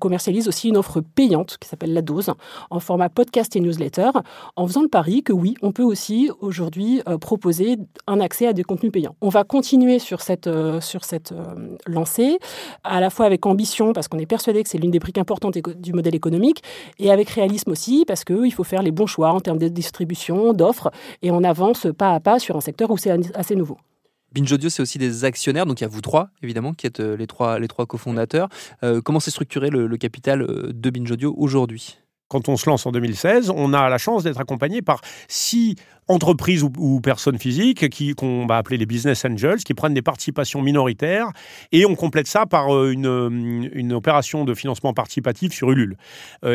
commercialise 0.00 0.48
aussi 0.48 0.68
une 0.68 0.76
offre 0.76 1.00
payante 1.00 1.56
qui 1.58 1.66
s'appelle 1.66 1.94
La 1.94 2.02
Dose, 2.02 2.30
en 2.70 2.78
format 2.78 3.08
podcast 3.08 3.56
et 3.56 3.60
newsletter, 3.60 4.10
en 4.54 4.66
faisant 4.66 4.82
le 4.82 4.88
pari 4.88 5.22
que 5.22 5.32
oui, 5.32 5.54
on 5.62 5.72
peut 5.72 5.82
aussi 5.82 6.30
aujourd'hui 6.40 7.00
euh, 7.08 7.16
proposer 7.16 7.78
un 8.06 8.20
accès 8.20 8.46
à 8.46 8.52
des 8.52 8.64
contenus 8.64 8.92
payants. 8.92 9.16
On 9.22 9.30
va 9.30 9.44
continuer 9.44 9.98
sur 9.98 10.20
cette, 10.20 10.46
euh, 10.46 10.80
sur 10.82 11.04
cette 11.04 11.32
euh, 11.32 11.76
lancée, 11.86 12.38
à 12.82 13.00
la 13.00 13.08
fois 13.08 13.24
avec 13.24 13.46
ambition, 13.46 13.94
parce 13.94 14.08
qu'on 14.08 14.18
est 14.18 14.26
persuadé 14.26 14.62
que 14.62 14.68
c'est 14.68 14.78
l'une 14.78 14.90
des 14.90 14.98
briques 14.98 15.18
importantes 15.18 15.56
du 15.56 15.92
modèle 15.94 16.14
économique, 16.14 16.62
et 16.98 17.10
avec 17.10 17.30
réalisme 17.30 17.70
aussi, 17.70 18.04
parce 18.06 18.24
qu'il 18.24 18.52
faut 18.52 18.64
faire 18.64 18.82
les 18.82 18.92
bons 18.92 19.06
choix 19.06 19.30
en 19.30 19.40
termes 19.40 19.58
de 19.58 19.68
distribution, 19.68 20.52
d'offres, 20.52 20.90
et 21.22 21.30
on 21.30 21.42
avance 21.42 21.86
pas 21.96 22.12
à 22.14 22.20
pas 22.20 22.38
sur 22.38 22.56
un 22.56 22.60
secteur 22.60 22.90
où 22.90 22.98
c'est 22.98 23.10
assez 23.34 23.56
nouveau. 23.56 23.78
Binge 24.34 24.52
Audio, 24.52 24.68
c'est 24.68 24.82
aussi 24.82 24.98
des 24.98 25.24
actionnaires, 25.24 25.64
donc 25.64 25.80
il 25.80 25.84
y 25.84 25.86
a 25.86 25.88
vous 25.88 26.00
trois, 26.00 26.30
évidemment, 26.42 26.74
qui 26.74 26.88
êtes 26.88 26.98
euh, 26.98 27.16
les 27.16 27.28
trois, 27.28 27.60
les 27.60 27.68
trois 27.68 27.86
cofondateurs. 27.86 28.48
Euh, 28.82 29.00
comment 29.00 29.20
s'est 29.20 29.30
structuré 29.30 29.70
le, 29.70 29.96
capital 29.96 30.42
euh, 30.42 30.72
de 30.74 30.90
Binge 30.90 31.12
Audio 31.12 31.32
aujourd'hui? 31.38 31.98
Quand 32.26 32.48
on 32.48 32.56
se 32.56 32.68
lance 32.68 32.84
en 32.84 32.90
2016, 32.90 33.52
on 33.54 33.72
a 33.72 33.88
la 33.88 33.98
chance 33.98 34.24
d'être 34.24 34.40
accompagné 34.40 34.82
par 34.82 35.02
six 35.28 35.76
entreprises 36.08 36.64
ou, 36.64 37.00
personnes 37.00 37.38
physiques 37.38 37.88
qui 37.90 38.14
qu'on 38.14 38.46
va 38.46 38.56
appeler 38.56 38.76
les 38.76 38.86
business 38.86 39.24
angels, 39.24 39.58
qui 39.58 39.72
prennent 39.72 39.94
des 39.94 40.02
participations 40.02 40.60
minoritaires, 40.60 41.28
et 41.70 41.86
on 41.86 41.94
complète 41.94 42.26
ça 42.26 42.44
par 42.44 42.86
une, 42.86 43.70
une 43.72 43.92
opération 43.92 44.44
de 44.44 44.52
financement 44.54 44.92
participatif 44.94 45.52
sur 45.52 45.70
Ulule. 45.70 45.96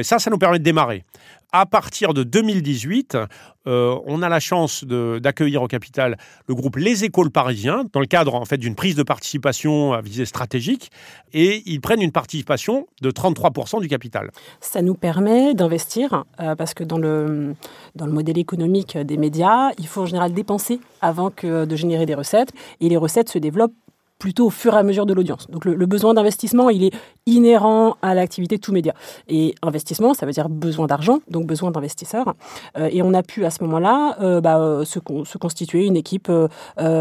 Ça, 0.03 0.19
ça 0.19 0.29
nous 0.29 0.37
permet 0.37 0.59
de 0.59 0.63
démarrer. 0.63 1.03
À 1.51 1.65
partir 1.65 2.13
de 2.13 2.21
2018, 2.21 3.17
on 3.65 4.21
a 4.21 4.29
la 4.29 4.39
chance 4.39 4.83
d'accueillir 4.83 5.63
au 5.63 5.67
capital 5.67 6.15
le 6.47 6.53
groupe 6.53 6.75
Les 6.75 7.05
Écoles 7.05 7.31
Parisiens, 7.31 7.85
dans 7.91 7.99
le 7.99 8.05
cadre 8.05 8.35
en 8.35 8.45
fait 8.45 8.57
d'une 8.57 8.75
prise 8.75 8.95
de 8.95 9.01
participation 9.01 9.93
à 9.93 10.01
visée 10.01 10.25
stratégique, 10.25 10.91
et 11.33 11.63
ils 11.65 11.81
prennent 11.81 12.03
une 12.03 12.11
participation 12.11 12.87
de 13.01 13.09
33% 13.09 13.81
du 13.81 13.87
capital. 13.87 14.29
Ça 14.61 14.83
nous 14.83 14.93
permet 14.93 15.55
d'investir, 15.55 16.23
parce 16.37 16.75
que 16.75 16.83
dans 16.83 16.99
le, 16.99 17.55
dans 17.95 18.05
le 18.05 18.11
modèle 18.11 18.37
économique 18.37 18.95
des 18.97 19.17
médias, 19.17 19.71
il 19.79 19.87
faut 19.87 20.01
en 20.01 20.05
général 20.05 20.33
dépenser 20.33 20.79
avant 21.01 21.31
que 21.31 21.65
de 21.65 21.75
générer 21.75 22.05
des 22.05 22.15
recettes. 22.15 22.51
Et 22.79 22.89
les 22.89 22.97
recettes 22.97 23.29
se 23.29 23.39
développent 23.39 23.73
plutôt 24.19 24.47
au 24.47 24.49
fur 24.49 24.75
et 24.75 24.77
à 24.77 24.83
mesure 24.83 25.05
de 25.05 25.13
l'audience. 25.13 25.47
Donc 25.49 25.63
le, 25.63 25.85
besoin 25.85 26.13
d'investissement, 26.13 26.69
il 26.69 26.83
est 26.83 26.93
inhérent 27.25 27.95
à 28.01 28.13
l'activité 28.13 28.57
de 28.57 28.61
tout 28.61 28.73
média. 28.73 28.93
Et 29.29 29.55
investissement, 29.61 30.13
ça 30.13 30.25
veut 30.25 30.33
dire 30.33 30.49
besoin 30.49 30.87
d'argent, 30.87 31.19
donc 31.29 31.45
besoin 31.45 31.71
d'investisseurs. 31.71 32.35
Euh, 32.77 32.89
et 32.91 33.01
on 33.01 33.13
a 33.13 33.23
pu 33.23 33.45
à 33.45 33.49
ce 33.49 33.63
moment-là 33.63 34.17
euh, 34.21 34.41
bah, 34.41 34.59
euh, 34.59 34.83
se, 34.83 34.99
constituer 34.99 35.85
une 35.85 35.95
équipe 35.95 36.29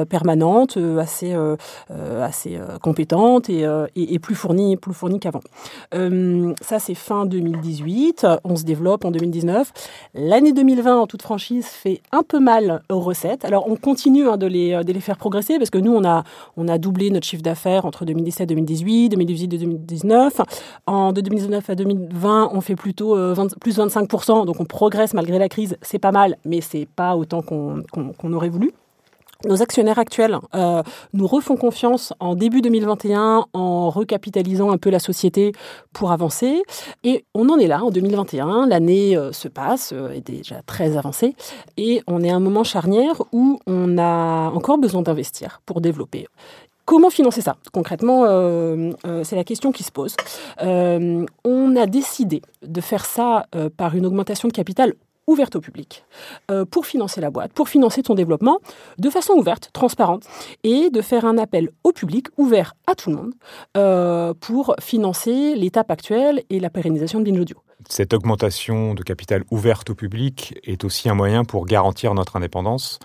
permanente, 0.09 0.79
assez, 1.01 1.35
assez 2.23 2.61
compétente 2.83 3.51
et, 3.51 4.19
plus 4.21 4.37
fournie, 4.37 4.77
plus 4.77 4.95
fournie 4.95 5.19
qu'avant. 5.19 5.41
ça, 5.93 6.79
c'est 6.79 6.95
fin 6.95 7.27
2018. 7.27 8.27
On 8.45 8.55
se 8.55 8.63
développe 8.63 9.05
en 9.05 9.11
2019. 9.11 9.73
L'année 10.15 10.53
2020, 10.53 11.01
en 11.01 11.07
toute 11.09 11.23
franchise, 11.23 11.67
fait 11.67 12.01
un 12.13 12.23
peu 12.23 12.39
mal 12.39 12.83
aux 12.91 13.01
recettes. 13.01 13.45
Alors 13.45 13.69
on 13.69 13.75
continue 13.75 14.29
hein, 14.29 14.37
de, 14.37 14.47
les, 14.47 15.01
faire 15.01 15.17
progresser 15.17 15.59
parce 15.59 15.71
que 15.71 15.79
nous, 15.79 15.93
on 15.93 16.69
a 16.69 16.79
doublé 16.79 17.08
notre 17.11 17.27
chiffre 17.27 17.43
d'affaires 17.43 17.85
entre 17.85 18.05
2017 18.05 18.43
et 18.43 18.55
2018, 18.55 19.09
2018 19.11 19.55
et 19.55 19.59
2019. 19.59 20.41
En 20.87 21.12
de 21.12 21.21
2019 21.21 21.71
à 21.71 21.75
2020, 21.75 22.50
on 22.53 22.61
fait 22.61 22.77
plutôt 22.77 23.17
euh, 23.17 23.35
plus 23.61 23.79
25%, 23.79 24.47
donc 24.47 24.61
on 24.61 24.65
progresse 24.65 25.15
malgré 25.15 25.38
la 25.38 25.49
crise. 25.49 25.77
C'est 25.83 25.99
pas 25.99 26.12
mal, 26.12 26.37
mais 26.45 26.61
c'est 26.61 26.87
pas 26.97 27.17
autant 27.17 27.43
qu'on 27.43 28.33
aurait 28.33 28.49
voulu. 28.49 28.73
Nos 29.45 29.62
actionnaires 29.62 30.00
actuels 30.00 30.37
euh, 30.57 30.83
nous 31.12 31.29
refont 31.29 31.57
confiance 31.57 32.12
en 32.19 32.35
début 32.35 32.61
2021 32.61 33.47
en 33.53 33.88
recapitalisant 33.88 34.73
un 34.73 34.79
peu 34.79 34.91
la 34.91 34.99
société 34.99 35.53
pour 35.93 36.11
avancer. 36.11 36.65
Et 37.05 37.25
on 37.35 37.49
en 37.49 37.57
est 37.59 37.69
là 37.69 37.85
en 37.85 37.93
2021. 37.93 38.67
L'année 38.67 39.17
euh, 39.17 39.31
se 39.31 39.47
passe, 39.47 39.95
est 40.12 40.27
déjà 40.27 40.61
très 40.62 40.97
avancée. 40.97 41.37
Et 41.77 42.03
on 42.09 42.25
est 42.25 42.31
à 42.31 42.35
un 42.35 42.41
moment 42.41 42.65
charnière 42.65 43.23
où 43.31 43.61
on 43.69 43.97
a 43.97 44.50
encore 44.50 44.79
besoin 44.79 45.03
d'investir 45.03 45.62
pour 45.67 45.81
développer 45.81 46.27
Comment 46.88 47.11
financer 47.11 47.42
ça? 47.42 47.57
Concrètement, 47.71 48.25
euh, 48.25 48.92
euh, 49.07 49.23
c'est 49.23 49.37
la 49.37 49.45
question 49.45 49.73
qui 49.73 49.83
se 49.83 49.92
pose. 49.92 50.16
Euh, 50.62 51.26
on 51.45 51.76
a 51.76 51.85
décidé 51.85 52.40
de 52.62 52.80
faire 52.80 53.04
ça 53.04 53.45
par 53.76 53.95
une 53.95 54.07
augmentation 54.07 54.49
de 54.49 54.54
capital 54.54 54.95
ouverte 55.26 55.57
au 55.57 55.61
public 55.61 56.07
pour 56.71 56.87
financer 56.87 57.21
la 57.21 57.30
boîte, 57.30 57.52
pour 57.52 57.68
financer 57.68 58.02
ton 58.02 58.14
développement 58.14 58.61
de 58.97 59.11
façon 59.11 59.35
ouverte, 59.35 59.68
transparente, 59.75 60.25
et 60.64 60.88
de 60.88 61.02
faire 61.02 61.26
un 61.26 61.37
appel 61.37 61.68
au 61.85 61.92
public 61.92 62.28
ouvert 62.38 62.73
à 62.87 62.95
tout 62.95 63.11
le 63.11 63.16
monde 63.16 64.37
pour 64.40 64.75
financer 64.80 65.54
l'étape 65.54 65.90
actuelle 65.90 66.42
et 66.49 66.59
la 66.59 66.71
pérennisation 66.71 67.21
de 67.21 67.25
Binge 67.25 67.40
Audio. 67.40 67.59
Cette 67.90 68.14
augmentation 68.14 68.95
de 68.95 69.02
capital 69.02 69.45
ouverte 69.50 69.90
au 69.90 69.95
public 69.95 70.59
est 70.64 70.85
aussi 70.85 71.11
un 71.11 71.14
moyen 71.14 71.45
pour 71.45 71.66
garantir 71.66 72.14
notre 72.14 72.37
indépendance 72.37 72.99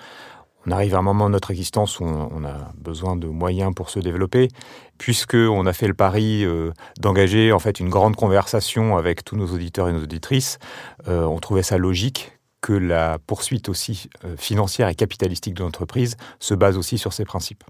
on 0.65 0.71
arrive 0.71 0.95
à 0.95 0.99
un 0.99 1.03
moment 1.03 1.27
de 1.27 1.31
notre 1.31 1.51
existence 1.51 1.99
où 1.99 2.05
on, 2.05 2.43
a 2.45 2.71
besoin 2.77 3.15
de 3.15 3.27
moyens 3.27 3.73
pour 3.75 3.89
se 3.89 3.99
développer, 3.99 4.49
puisqu'on 4.97 5.65
a 5.65 5.73
fait 5.73 5.87
le 5.87 5.93
pari 5.93 6.45
euh, 6.45 6.71
d'engager 6.99 7.51
en 7.51 7.59
fait 7.59 7.79
une 7.79 7.89
grande 7.89 8.15
conversation 8.15 8.97
avec 8.97 9.23
tous 9.23 9.35
nos 9.35 9.47
auditeurs 9.47 9.89
et 9.89 9.93
nos 9.93 10.03
auditrices. 10.03 10.59
Euh, 11.07 11.23
on 11.25 11.39
trouvait 11.39 11.63
ça 11.63 11.77
logique 11.77 12.37
que 12.61 12.73
la 12.73 13.19
poursuite 13.19 13.67
aussi 13.67 14.09
euh, 14.23 14.37
financière 14.37 14.87
et 14.87 14.95
capitalistique 14.95 15.53
de 15.53 15.63
l'entreprise 15.63 16.15
se 16.39 16.53
base 16.53 16.77
aussi 16.77 16.97
sur 16.97 17.11
ces 17.11 17.25
principes. 17.25 17.63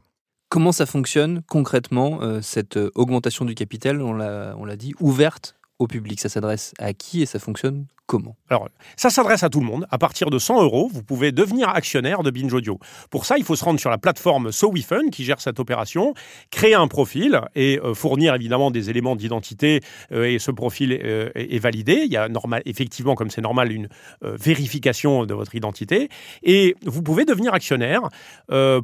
Comment 0.50 0.72
ça 0.72 0.86
fonctionne 0.86 1.42
concrètement, 1.48 2.20
cette 2.44 2.78
augmentation 2.94 3.44
du 3.44 3.56
capital, 3.56 4.04
on 4.04 4.14
l'a 4.14 4.76
dit, 4.76 4.94
ouverte 5.00 5.56
au 5.84 5.88
public 5.88 6.20
Ça 6.20 6.30
s'adresse 6.30 6.74
à 6.80 6.94
qui 6.94 7.22
et 7.22 7.26
ça 7.26 7.40
fonctionne 7.40 7.86
comment? 8.06 8.36
Alors, 8.50 8.70
ça 8.96 9.10
s'adresse 9.10 9.44
à 9.44 9.50
tout 9.50 9.60
le 9.60 9.66
monde. 9.66 9.86
À 9.90 9.98
partir 9.98 10.30
de 10.30 10.38
100 10.40 10.64
euros, 10.64 10.90
vous 10.92 11.04
pouvez 11.04 11.32
devenir 11.32 11.70
actionnaire 11.70 12.24
de 12.24 12.32
Binge 12.32 12.54
Audio. 12.54 12.80
Pour 13.10 13.26
ça, 13.26 13.38
il 13.38 13.44
faut 13.44 13.56
se 13.56 13.64
rendre 13.64 13.80
sur 13.80 13.90
la 13.90 13.98
plateforme 13.98 14.52
SoWeFun 14.52 15.10
qui 15.10 15.24
gère 15.24 15.42
cette 15.42 15.60
opération, 15.60 16.14
créer 16.52 16.74
un 16.74 16.88
profil 16.88 17.42
et 17.56 17.80
euh, 17.80 17.94
fournir 17.94 18.36
évidemment 18.36 18.72
des 18.72 18.90
éléments 18.90 19.16
d'identité. 19.16 19.82
Euh, 20.12 20.26
et 20.26 20.40
ce 20.40 20.52
profil 20.52 21.00
euh, 21.04 21.30
est 21.36 21.60
validé. 21.60 22.04
Il 22.06 22.12
y 22.12 22.18
a 22.18 22.30
normal, 22.30 22.62
effectivement, 22.66 23.16
comme 23.16 23.30
c'est 23.30 23.42
normal, 23.42 23.72
une 23.72 23.88
vérification 24.22 25.26
de 25.26 25.34
votre 25.34 25.56
identité. 25.56 26.10
Et 26.44 26.76
vous 26.86 27.02
pouvez 27.02 27.26
devenir 27.26 27.54
actionnaire 27.54 28.02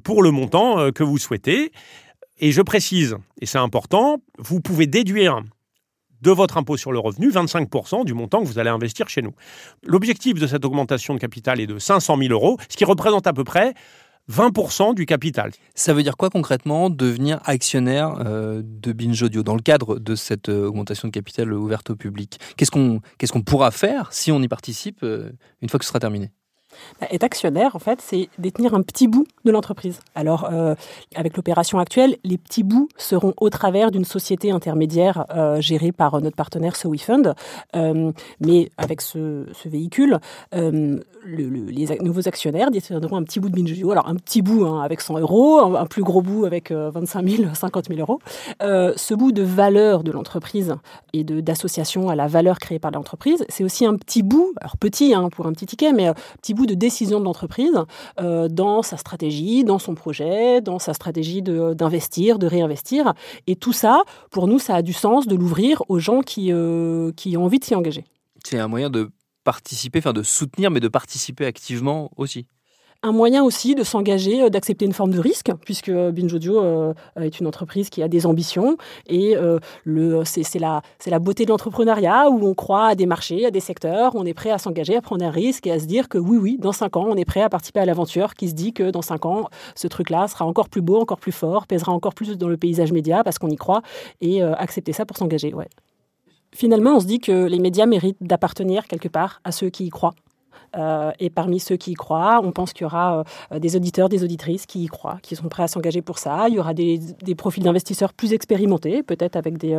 pour 0.03 0.23
le 0.23 0.31
montant 0.31 0.91
que 0.91 1.03
vous 1.03 1.17
souhaitez. 1.17 1.71
Et 2.39 2.51
je 2.51 2.61
précise, 2.61 3.17
et 3.41 3.45
c'est 3.45 3.57
important, 3.57 4.21
vous 4.37 4.61
pouvez 4.61 4.87
déduire 4.87 5.41
de 6.21 6.31
votre 6.31 6.57
impôt 6.57 6.77
sur 6.77 6.91
le 6.91 6.99
revenu, 6.99 7.29
25% 7.29 8.05
du 8.05 8.13
montant 8.13 8.41
que 8.41 8.47
vous 8.47 8.59
allez 8.59 8.69
investir 8.69 9.09
chez 9.09 9.21
nous. 9.21 9.33
L'objectif 9.85 10.39
de 10.39 10.47
cette 10.47 10.65
augmentation 10.65 11.13
de 11.13 11.19
capital 11.19 11.59
est 11.59 11.67
de 11.67 11.79
500 11.79 12.17
000 12.17 12.31
euros, 12.31 12.57
ce 12.69 12.77
qui 12.77 12.85
représente 12.85 13.27
à 13.27 13.33
peu 13.33 13.43
près 13.43 13.73
20% 14.29 14.93
du 14.93 15.05
capital. 15.05 15.51
Ça 15.73 15.93
veut 15.93 16.03
dire 16.03 16.15
quoi 16.15 16.29
concrètement 16.29 16.89
devenir 16.89 17.39
actionnaire 17.45 18.15
euh, 18.19 18.61
de 18.63 18.93
Binge 18.93 19.21
Audio 19.23 19.41
dans 19.41 19.55
le 19.55 19.61
cadre 19.61 19.97
de 19.97 20.15
cette 20.15 20.49
euh, 20.49 20.67
augmentation 20.67 21.07
de 21.07 21.13
capital 21.13 21.51
ouverte 21.51 21.89
au 21.89 21.95
public? 21.95 22.39
Qu'est-ce 22.55 22.71
qu'on 22.71 23.41
pourra 23.41 23.71
faire 23.71 24.13
si 24.13 24.31
on 24.31 24.41
y 24.41 24.47
participe 24.47 24.99
euh, 25.03 25.31
une 25.61 25.69
fois 25.69 25.79
que 25.79 25.85
ce 25.85 25.89
sera 25.89 25.99
terminé? 25.99 26.31
Être 27.11 27.23
actionnaire, 27.23 27.75
en 27.75 27.79
fait, 27.79 28.01
c'est 28.01 28.29
détenir 28.37 28.73
un 28.73 28.81
petit 28.81 29.07
bout 29.07 29.25
de 29.45 29.51
l'entreprise. 29.51 29.99
Alors, 30.15 30.49
euh, 30.51 30.75
avec 31.15 31.37
l'opération 31.37 31.79
actuelle, 31.79 32.17
les 32.23 32.37
petits 32.37 32.63
bouts 32.63 32.89
seront 32.97 33.33
au 33.37 33.49
travers 33.49 33.91
d'une 33.91 34.05
société 34.05 34.51
intermédiaire 34.51 35.25
euh, 35.33 35.61
gérée 35.61 35.91
par 35.91 36.19
notre 36.21 36.35
partenaire 36.35 36.75
SoWeFund. 36.75 37.33
Euh, 37.75 38.11
mais 38.39 38.69
avec 38.77 39.01
ce, 39.01 39.45
véhicule, 39.65 40.19
les 40.51 41.87
nouveaux 42.01 42.27
actionnaires 42.27 42.71
détiendront 42.71 43.17
un 43.17 43.23
petit 43.23 43.39
bout 43.39 43.49
de 43.49 43.55
Binge 43.55 43.73
Alors, 43.91 44.07
un 44.07 44.15
petit 44.15 44.41
bout 44.41 44.65
hein, 44.65 44.81
avec 44.81 45.01
100 45.01 45.19
euros, 45.19 45.59
un, 45.59 45.85
plus 45.85 46.03
gros 46.03 46.21
bout 46.21 46.45
avec 46.45 46.71
25 46.71 47.27
000, 47.27 47.53
50 47.53 47.87
000 47.89 47.99
euros. 47.99 48.19
ce 48.61 49.13
bout 49.13 49.31
de 49.31 49.43
valeur 49.43 50.03
de 50.03 50.11
l'entreprise 50.11 50.75
et 51.13 51.23
d'association 51.23 52.09
à 52.09 52.15
la 52.15 52.27
valeur 52.27 52.57
créée 52.57 52.79
par 52.79 52.91
l'entreprise, 52.91 53.45
c'est 53.49 53.63
aussi 53.63 53.85
un 53.85 53.95
petit 53.95 54.23
bout, 54.23 54.53
alors 54.61 54.77
petit 54.77 55.13
hein, 55.13 55.29
pour 55.29 55.45
un 55.45 55.53
petit 55.53 55.65
ticket, 55.65 55.93
mais 55.93 56.11
petit 56.41 56.53
bout 56.53 56.58
de 56.65 56.73
décision 56.73 57.19
de 57.19 57.25
l'entreprise 57.25 57.77
euh, 58.19 58.47
dans 58.47 58.81
sa 58.81 58.97
stratégie, 58.97 59.63
dans 59.63 59.79
son 59.79 59.95
projet, 59.95 60.61
dans 60.61 60.79
sa 60.79 60.93
stratégie 60.93 61.41
d'investir, 61.41 62.39
de, 62.39 62.47
réinvestir. 62.47 63.13
Et 63.47 63.55
tout 63.55 63.73
ça, 63.73 64.03
pour 64.31 64.47
nous, 64.47 64.59
ça 64.59 64.75
a 64.75 64.81
du 64.81 64.93
sens 64.93 65.27
de 65.27 65.35
l'ouvrir 65.35 65.83
aux 65.89 65.99
gens 65.99 66.21
qui, 66.21 66.51
euh, 66.51 67.11
qui 67.15 67.37
ont 67.37 67.45
envie 67.45 67.59
de 67.59 67.65
s'y 67.65 67.75
engager. 67.75 68.05
C'est 68.43 68.59
un 68.59 68.67
moyen 68.67 68.89
de 68.89 69.09
participer, 69.43 69.99
enfin 69.99 70.13
de 70.13 70.23
soutenir, 70.23 70.71
mais 70.71 70.79
de 70.79 70.87
participer 70.87 71.45
activement 71.45 72.11
aussi 72.17 72.45
un 73.01 73.11
moyen 73.13 73.43
aussi 73.43 73.75
de 73.75 73.83
s'engager, 73.83 74.43
euh, 74.43 74.49
d'accepter 74.49 74.85
une 74.85 74.93
forme 74.93 75.11
de 75.11 75.19
risque, 75.19 75.51
puisque 75.63 75.91
Binge 75.91 76.33
Audio 76.33 76.59
euh, 76.59 76.93
est 77.19 77.39
une 77.39 77.47
entreprise 77.47 77.89
qui 77.89 78.03
a 78.03 78.07
des 78.07 78.25
ambitions 78.25 78.77
et 79.07 79.37
euh, 79.37 79.59
le, 79.85 80.23
c'est, 80.25 80.59
la, 80.59 80.81
la 81.05 81.19
beauté 81.19 81.45
de 81.45 81.49
l'entrepreneuriat 81.49 82.29
où 82.29 82.45
on 82.45 82.53
croit 82.53 82.87
à 82.87 82.95
des 82.95 83.05
marchés, 83.05 83.45
à 83.45 83.51
des 83.51 83.61
secteurs, 83.61 84.15
on 84.15 84.25
est 84.25 84.33
prêt 84.33 84.51
à 84.51 84.57
s'engager, 84.57 84.97
à 84.97 85.01
prendre 85.01 85.23
un 85.23 85.31
risque 85.31 85.65
et 85.67 85.71
à 85.71 85.79
se 85.79 85.85
dire 85.85 86.09
que 86.09 86.17
oui, 86.17 86.37
oui, 86.37 86.57
dans 86.59 86.73
cinq 86.73 86.97
ans, 86.97 87.05
on 87.07 87.15
est 87.15 87.25
prêt 87.25 87.41
à 87.41 87.49
participer 87.49 87.79
à 87.79 87.85
l'aventure 87.85 88.33
qui 88.33 88.49
se 88.49 88.53
dit 88.53 88.73
que 88.73 88.91
dans 88.91 89.01
cinq 89.01 89.25
ans, 89.25 89.49
ce 89.75 89.87
truc-là 89.87 90.27
sera 90.27 90.45
encore 90.45 90.67
plus 90.67 90.81
beau, 90.81 90.99
encore 90.99 91.19
plus 91.19 91.31
fort, 91.31 91.67
pèsera 91.67 91.93
encore 91.93 92.13
plus 92.13 92.37
dans 92.37 92.49
le 92.49 92.57
paysage 92.57 92.91
média 92.91 93.23
parce 93.23 93.39
qu'on 93.39 93.49
y 93.49 93.55
croit 93.55 93.81
et 94.21 94.41
accepter 94.41 94.93
ça 94.93 95.05
pour 95.05 95.17
s'engager. 95.17 95.53
Ouais. 95.53 95.67
Finalement, 96.53 96.95
on 96.95 96.99
se 96.99 97.05
dit 97.05 97.19
que 97.19 97.45
les 97.45 97.59
médias 97.59 97.85
méritent 97.85 98.21
d'appartenir 98.21 98.87
quelque 98.87 99.07
part 99.07 99.39
à 99.43 99.51
ceux 99.51 99.69
qui 99.69 99.85
y 99.85 99.89
croient. 99.89 100.15
Euh, 100.77 101.11
et 101.19 101.29
parmi 101.29 101.59
ceux 101.59 101.77
qui 101.77 101.91
y 101.91 101.93
croient, 101.93 102.41
on 102.43 102.51
pense 102.51 102.73
qu'il 102.73 102.83
y 102.83 102.85
aura 102.85 103.23
euh, 103.51 103.59
des 103.59 103.75
auditeurs, 103.75 104.09
des 104.09 104.23
auditrices 104.23 104.65
qui 104.65 104.83
y 104.83 104.87
croient, 104.87 105.17
qui 105.21 105.35
sont 105.35 105.49
prêts 105.49 105.63
à 105.63 105.67
s'engager 105.67 106.01
pour 106.01 106.17
ça. 106.17 106.47
Il 106.47 106.55
y 106.55 106.59
aura 106.59 106.73
des, 106.73 106.99
profils 107.37 107.63
d'investisseurs 107.63 108.13
plus 108.13 108.33
expérimentés, 108.33 109.03
peut-être 109.03 109.35
avec 109.35 109.57
des, 109.57 109.73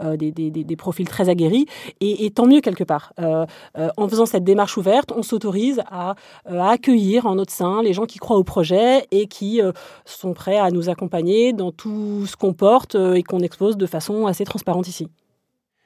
euh, 0.00 0.16
des, 0.16 0.76
profils 0.76 1.08
très 1.08 1.28
aguerris. 1.28 1.66
Et, 2.00 2.30
tant 2.30 2.46
mieux 2.46 2.60
quelque 2.60 2.84
part. 2.84 3.12
en 3.18 4.08
faisant 4.08 4.26
cette 4.26 4.44
démarche 4.44 4.76
ouverte, 4.76 5.12
on 5.14 5.22
s'autorise 5.22 5.82
à, 5.90 6.14
à, 6.46 6.70
accueillir 6.70 7.26
en 7.26 7.34
notre 7.34 7.52
sein 7.52 7.82
les 7.82 7.92
gens 7.92 8.06
qui 8.06 8.18
croient 8.18 8.38
au 8.38 8.44
projet 8.44 9.06
et 9.10 9.26
qui 9.26 9.60
sont 10.04 10.32
prêts 10.32 10.58
à 10.58 10.70
nous 10.70 10.88
accompagner 10.88 11.52
dans 11.52 11.72
tout 11.72 12.26
ce 12.26 12.36
qu'on 12.36 12.54
porte 12.54 12.94
et 12.94 13.22
qu'on 13.22 13.40
expose 13.40 13.76
de 13.76 13.86
façon 13.86 14.26
assez 14.26 14.44
transparente 14.44 14.88
ici. 14.88 15.08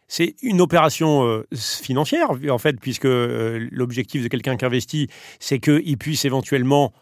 C'est 0.08 0.36
une 0.42 0.60
opération 0.60 1.26
euh, 1.26 1.46
financière, 1.54 2.30
en 2.50 2.58
fait, 2.58 2.78
puisque 2.80 3.06
euh, 3.06 3.68
l'objectif 3.72 4.22
de 4.22 4.28
quelqu'un 4.28 4.56
qui 4.56 4.64
investit, 4.64 5.08
c'est 5.40 5.58
qu'il 5.58 5.98
puisse 5.98 6.24
éventuellement 6.24 6.92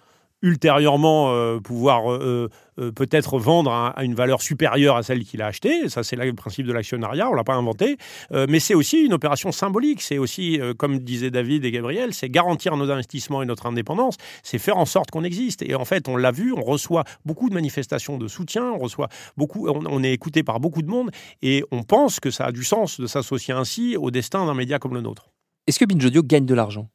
ultérieurement 0.44 1.32
euh, 1.32 1.58
pouvoir 1.58 2.12
euh, 2.12 2.50
euh, 2.78 2.92
peut-être 2.92 3.38
vendre 3.38 3.72
à, 3.72 4.04
une 4.04 4.14
valeur 4.14 4.42
supérieure 4.42 4.96
à 4.96 5.02
celle 5.02 5.24
qu'il 5.24 5.40
a 5.40 5.46
achetée. 5.46 5.88
Ça, 5.88 6.04
c'est 6.04 6.16
le 6.16 6.34
principe 6.34 6.66
de 6.66 6.72
l'actionnariat, 6.72 7.28
on 7.28 7.32
ne 7.32 7.36
l'a 7.36 7.44
pas 7.44 7.54
inventé. 7.54 7.96
mais 8.30 8.60
c'est 8.60 8.74
aussi 8.74 8.98
une 8.98 9.14
opération 9.14 9.52
symbolique. 9.52 10.02
C'est 10.02 10.18
aussi, 10.18 10.60
comme 10.76 10.98
disaient 10.98 11.30
David 11.30 11.64
et 11.64 11.70
Gabriel, 11.70 12.12
c'est 12.12 12.28
garantir 12.28 12.76
nos 12.76 12.90
investissements 12.90 13.42
et 13.42 13.46
notre 13.46 13.66
indépendance. 13.66 14.16
C'est 14.42 14.58
faire 14.58 14.76
en 14.76 14.84
sorte 14.84 15.10
qu'on 15.10 15.24
existe. 15.24 15.62
Et 15.62 15.74
en 15.74 15.84
fait, 15.84 16.08
on 16.08 16.16
l'a 16.16 16.30
vu, 16.30 16.52
on 16.52 16.62
reçoit 16.62 17.04
beaucoup 17.24 17.48
de 17.48 17.54
manifestations 17.54 18.18
de 18.18 18.28
soutien, 18.28 18.64
on 18.72 18.78
reçoit 18.78 19.08
beaucoup, 19.36 19.68
on, 19.68 20.02
est 20.02 20.12
écouté 20.12 20.42
par 20.42 20.60
beaucoup 20.60 20.82
de 20.82 20.90
monde, 20.90 21.10
et 21.42 21.64
on 21.70 21.82
pense 21.82 22.20
que 22.20 22.30
ça 22.30 22.46
a 22.46 22.52
du 22.52 22.64
sens 22.64 23.00
de 23.00 23.06
s'associer 23.06 23.54
ainsi 23.54 23.96
au 23.96 24.10
destin 24.10 24.44
d'un 24.44 24.54
média 24.54 24.78
comme 24.78 24.94
le 24.94 25.00
nôtre. 25.00 25.30
Est-ce 25.66 25.78
que 25.78 25.86
Binge 25.86 26.04
Audio 26.04 26.22
gagne 26.22 26.46
de 26.46 26.54
l'argent, 26.54 26.88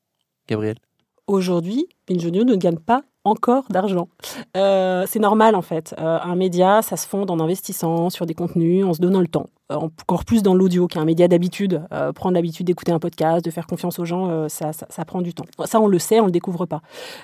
Gabriel? 0.48 0.76
Aujourd'hui, 1.28 1.88
Binge 2.08 2.26
Audio 2.26 2.44
ne 2.44 2.56
gagne 2.56 2.80
pas 2.80 3.04
encore 3.30 3.66
d'argent. 3.70 4.08
Euh, 4.58 5.06
c'est 5.08 5.20
normal 5.20 5.56
en 5.56 5.62
fait. 5.62 5.96
Euh, 6.00 6.20
un 6.22 6.36
média, 6.36 6.82
ça 6.82 6.98
se 6.98 7.08
fonde 7.08 7.32
en 7.32 7.40
investissant 7.40 8.10
sur 8.10 8.26
des 8.26 8.34
contenus, 8.34 8.86
en 8.86 8.94
se 8.94 9.00
donnant 9.00 9.22
le 9.22 9.28
temps. 9.28 9.48
Euh, 9.72 9.76
encore 9.76 10.26
plus 10.26 10.42
dans 10.42 10.56
l'audio, 10.56 10.88
qui 10.88 10.98
est 10.98 11.02
un 11.02 11.06
média 11.06 11.28
d'habitude. 11.28 11.82
prendre 12.16 12.34
l'habitude 12.34 12.66
d'écouter 12.66 12.92
un 12.92 13.00
podcast, 13.00 13.46
de 13.46 13.52
faire 13.52 13.68
confiance 13.68 14.00
aux 14.00 14.06
gens, 14.06 14.48
ça, 14.50 14.72
prend 15.06 15.22
du 15.22 15.34
temps. 15.34 15.46
Ça, 15.66 15.80
on 15.80 15.88
le 15.88 16.00
sait, 16.00 16.20
on 16.20 16.26
le 16.26 16.32
découvre 16.32 16.66
pas. 16.66 16.82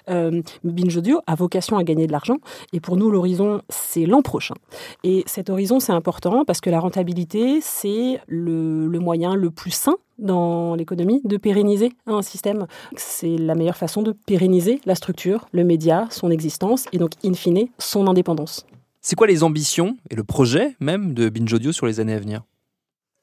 Binge 0.08 0.98
Audio 0.98 1.22
a 1.26 1.36
vocation 1.36 1.78
à 1.78 1.84
gagner 1.84 2.08
de 2.08 2.12
l'argent. 2.12 2.38
Et 2.72 2.80
pour 2.80 2.98
nous, 2.98 3.10
l'horizon, 3.10 3.62
c'est 3.70 4.06
l'an 4.06 4.22
prochain. 4.22 4.56
Et 5.04 5.24
cet 5.26 5.50
horizon, 5.50 5.80
c'est 5.80 5.94
important 5.94 6.46
parce 6.46 6.62
que 6.62 6.70
la 6.70 6.80
rentabilité, 6.80 7.60
c'est 7.62 8.20
le 8.28 9.00
moyen 9.00 9.36
le 9.36 9.50
plus 9.50 9.72
sain 9.72 9.96
dans 10.18 10.76
l'économie 10.76 11.22
de 11.24 11.38
pérenniser 11.38 11.92
un 12.08 12.22
système. 12.22 12.68
C'est 12.96 13.38
la 13.38 13.56
meilleure 13.56 13.78
façon 13.78 14.02
de 14.02 14.12
pérenniser 14.12 14.80
la 14.86 14.96
structure, 14.96 15.48
le 15.52 15.64
média, 15.64 15.95
son 16.10 16.32
existence 16.32 16.86
et 16.92 16.98
donc, 16.98 17.12
in 17.24 17.34
fine, 17.34 17.68
son 17.78 18.08
indépendance. 18.08 18.66
C'est 19.02 19.16
quoi 19.16 19.28
les 19.28 19.44
ambitions 19.44 19.98
et 20.10 20.16
le 20.16 20.24
projet 20.24 20.76
même 20.80 21.14
de 21.14 21.30
Binge 21.30 21.54
Audio 21.54 21.72
sur 21.72 21.86
les 21.86 22.00
années 22.00 22.14
à 22.14 22.20
venir? 22.20 22.42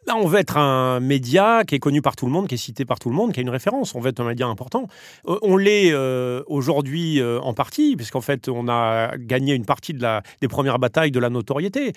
Là, 0.07 0.17
on 0.17 0.27
veut 0.27 0.41
être 0.41 0.57
un 0.57 0.99
média 0.99 1.63
qui 1.65 1.77
est 1.77 1.79
connu 1.79 2.03
par 2.03 2.17
tout 2.17 2.27
le 2.27 2.33
monde, 2.33 2.49
qui 2.49 2.57
est 2.57 2.59
cité 2.59 2.85
par 2.85 2.99
tout 2.99 3.09
le 3.09 3.15
monde, 3.15 3.33
qui 3.33 3.39
a 3.39 3.43
une 3.43 3.51
référence. 3.51 3.95
On 3.95 4.01
veut 4.01 4.11
être 4.11 4.19
un 4.19 4.27
média 4.27 4.49
important. 4.49 4.89
Euh, 5.29 5.39
on 5.43 5.57
l'est 5.57 5.93
euh, 5.93 6.43
aujourd'hui 6.49 7.21
euh, 7.21 7.39
en 7.41 7.55
partie, 7.55 7.95
puisqu'en 7.95 8.21
fait, 8.21 8.49
on 8.49 8.69
a 8.69 9.17
gagné 9.17 9.55
une 9.55 9.65
partie 9.65 9.95
de 9.95 10.03
la, 10.03 10.23
des 10.41 10.49
premières 10.49 10.81
batailles 10.81 11.13
de 11.13 11.21
la 11.21 11.31
notoriété. 11.31 11.93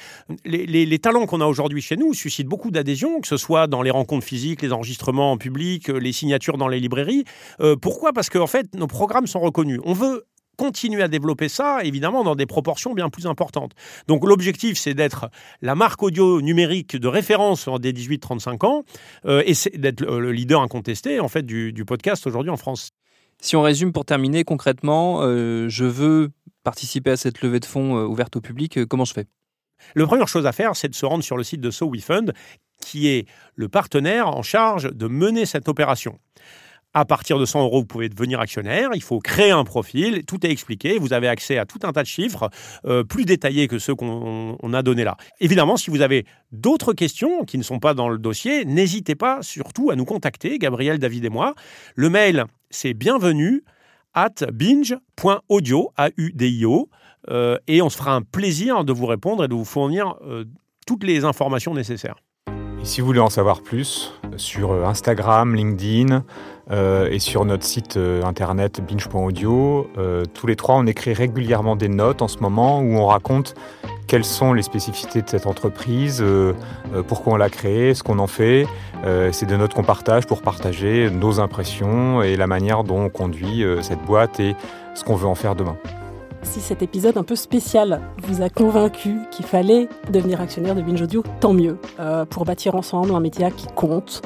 Les, 0.46 1.00
talents 1.00 1.25
qu'on 1.25 1.41
a 1.41 1.46
aujourd'hui 1.46 1.82
chez 1.82 1.98
nous 1.98 2.13
suscitent 2.13 2.48
beaucoup 2.48 2.70
d'adhésion, 2.70 3.22
que 3.22 3.27
ce 3.27 3.38
soit 3.38 3.65
dans 3.65 3.82
les 3.82 3.91
rencontres 3.91 4.25
physiques, 4.25 4.62
les 4.62 4.72
enregistrements 4.72 5.32
en 5.32 5.38
public, 5.38 5.88
les 5.88 6.12
signatures 6.12 6.58
dans 6.58 6.67
les 6.67 6.79
librairies. 6.79 7.25
pourquoi? 7.82 8.13
Parce 8.13 8.29
qu'en 8.29 8.48
fait, 8.48 8.74
nos 8.75 8.88
programmes 8.88 9.27
sont 9.27 9.39
reconnus. 9.39 9.79
On 9.84 9.94
veut 9.94 10.25
continuer 10.56 11.04
à 11.04 11.08
développer 11.08 11.50
ça, 11.50 11.84
évidemment, 11.84 12.24
dans 12.24 12.36
des 12.36 12.46
proportions 12.46 12.94
bien 12.94 13.10
plus 13.10 13.28
importantes. 13.28 13.74
Donc 14.08 14.26
l'objectif, 14.26 14.78
c'est 14.78 14.94
d'être 14.94 15.30
la 15.62 15.76
marque 15.76 16.02
audio 16.04 16.42
numérique 16.42 16.96
de 16.96 17.08
référence 17.08 17.68
des 17.80 17.94
18-35 17.94 18.66
ans 18.66 18.84
euh, 19.26 19.44
et 19.46 19.54
c'est 19.54 19.78
d'être 19.78 20.06
le 20.06 20.32
leader 20.32 20.62
incontesté 20.62 21.20
en 21.20 21.28
fait 21.28 21.44
du, 21.44 21.86
podcast 21.86 22.26
aujourd'hui 22.26 22.50
en 22.50 22.58
France. 22.58 22.92
Si 23.42 23.56
on 23.56 23.62
résume 23.62 23.92
pour 23.92 24.06
terminer 24.06 24.44
concrètement, 24.44 25.20
euh, 25.22 25.68
je 25.70 25.86
veux 25.86 26.32
participer 26.64 27.12
à 27.12 27.18
cette 27.18 27.42
levée 27.42 27.60
de 27.60 27.66
fonds 27.66 27.98
euh, 27.98 28.06
ouverte 28.06 28.36
au 28.36 28.42
public, 28.42 28.86
comment 28.86 29.06
je 29.06 29.14
fais? 29.14 29.26
La 29.94 30.06
première 30.08 30.28
chose 30.28 30.48
à 30.48 30.52
faire, 30.52 30.76
c'est 30.76 30.88
de 30.88 30.96
se 30.96 31.06
rendre 31.06 31.24
sur 31.24 31.38
le 31.38 31.44
site 31.44 31.62
de 31.62 31.70
SoWeFund, 31.70 32.34
qui 32.82 33.08
est 33.08 33.28
le 33.56 33.68
partenaire 33.68 34.28
en 34.28 34.42
charge 34.42 34.92
de 34.92 35.08
mener 35.08 35.46
cette 35.46 35.68
opération. 35.68 36.18
À 36.98 37.04
partir 37.04 37.38
de 37.38 37.46
100 37.46 37.62
euros, 37.62 37.80
vous 37.82 37.86
pouvez 37.86 38.08
devenir 38.08 38.40
actionnaire. 38.40 38.92
Il 38.94 39.04
faut 39.04 39.20
créer 39.20 39.52
un 39.52 39.66
profil. 39.66 40.24
Tout 40.25 40.46
est 40.46 40.50
expliqué. 40.50 40.98
Vous 40.98 41.12
avez 41.12 41.28
accès 41.28 41.58
à 41.58 41.66
tout 41.66 41.80
un 41.84 41.92
tas 41.92 42.04
de 42.04 42.08
chiffres 42.08 42.50
euh, 42.86 43.04
plus 43.04 43.25
détaillés 43.25 43.68
que 43.68 43.80
ceux 43.80 43.96
qu'on 43.96 44.74
a 44.74 44.82
donnés 44.82 45.04
là. 45.04 45.18
Évidemment, 45.42 45.75
si 45.75 45.90
vous 45.92 46.00
avez 46.00 46.25
d'autres 46.54 46.94
questions 46.94 47.44
qui 47.44 47.58
ne 47.58 47.64
sont 47.64 47.80
pas 47.80 47.94
dans 47.94 48.08
le 48.08 48.18
dossier, 48.18 48.64
n'hésitez 48.64 49.16
pas 49.16 49.42
surtout 49.42 49.92
à 49.92 49.98
nous 49.98 50.06
contacter, 50.06 50.58
Gabriel, 50.58 50.98
David 50.98 51.25
et 51.25 51.30
moi. 51.30 51.54
Le 51.96 52.10
mail, 52.10 52.46
c'est 52.70 52.94
bienvenue 52.94 53.66
at 54.14 54.46
binge.audio, 54.54 55.92
A-U-D-I-O, 55.98 56.90
euh, 57.30 57.58
et 57.68 57.82
on 57.82 57.90
se 57.90 57.98
fera 57.98 58.16
un 58.16 58.22
plaisir 58.22 58.86
de 58.86 58.94
vous 58.94 59.06
répondre 59.06 59.44
et 59.44 59.50
de 59.50 59.54
vous 59.54 59.66
fournir 59.66 60.16
euh, 60.22 60.46
toutes 60.88 61.04
les 61.04 61.25
informations 61.25 61.74
nécessaires. 61.74 62.16
Si 62.86 63.01
vous 63.01 63.08
voulez 63.08 63.20
en 63.20 63.32
savoir 63.32 63.62
plus 63.62 64.13
sur 64.38 64.72
euh, 64.72 64.86
Instagram, 64.86 65.56
LinkedIn 65.56 66.24
euh, 66.70 67.10
et 67.10 67.18
sur 67.18 67.44
notre 67.44 67.63
site 67.63 67.98
euh, 67.98 68.24
internet 68.24 68.80
binge.audio, 68.80 69.89
tous 70.36 70.46
les 70.46 70.56
trois, 70.56 70.75
on 70.75 70.86
écrit 70.86 71.13
régulièrement 71.13 71.75
des 71.75 71.89
notes 71.89 72.22
en 72.22 72.27
ce 72.27 72.38
moment 72.38 72.82
où 72.82 72.96
on 72.96 73.08
raconte 73.08 73.56
quelles 74.06 74.24
sont 74.24 74.54
les 74.54 74.62
spécificités 74.62 75.24
de 75.24 75.30
cette 75.30 75.48
entreprise, 75.48 76.24
pourquoi 77.08 77.34
on 77.34 77.38
l'a 77.38 77.50
créée, 77.50 77.96
ce 77.96 78.04
qu'on 78.04 78.20
en 78.20 78.27
fait. 78.27 78.68
C'est 79.32 79.48
des 79.48 79.58
notes 79.58 79.74
qu'on 79.74 79.84
partage 79.84 80.27
pour 80.27 80.44
partager 80.44 81.10
nos 81.10 81.39
impressions 81.39 82.22
et 82.22 82.36
la 82.36 82.46
manière 82.46 82.84
dont 82.84 83.06
on 83.06 83.10
conduit 83.10 83.65
cette 83.82 84.04
boîte 84.04 84.39
et 84.39 84.56
ce 84.94 85.04
qu'on 85.04 85.15
veut 85.15 85.27
en 85.27 85.34
faire 85.34 85.56
demain. 85.56 85.75
Si 86.46 86.62
cet 86.62 86.82
épisode 86.82 87.18
un 87.18 87.24
peu 87.24 87.36
spécial 87.36 88.02
vous 88.24 88.42
a 88.42 88.50
convaincu 88.50 89.18
qu'il 89.32 89.46
fallait 89.46 89.90
devenir 90.12 90.40
actionnaire 90.40 90.75
de 90.75 90.82
Binge 90.82 91.02
Audio, 91.02 91.24
tant 91.42 91.54
mieux, 91.54 91.78
euh, 92.00 92.24
pour 92.25 92.46
bâtir 92.46 92.75
ensemble 92.75 93.14
un 93.14 93.20
média 93.20 93.52
qui 93.52 93.68
compte 93.75 94.22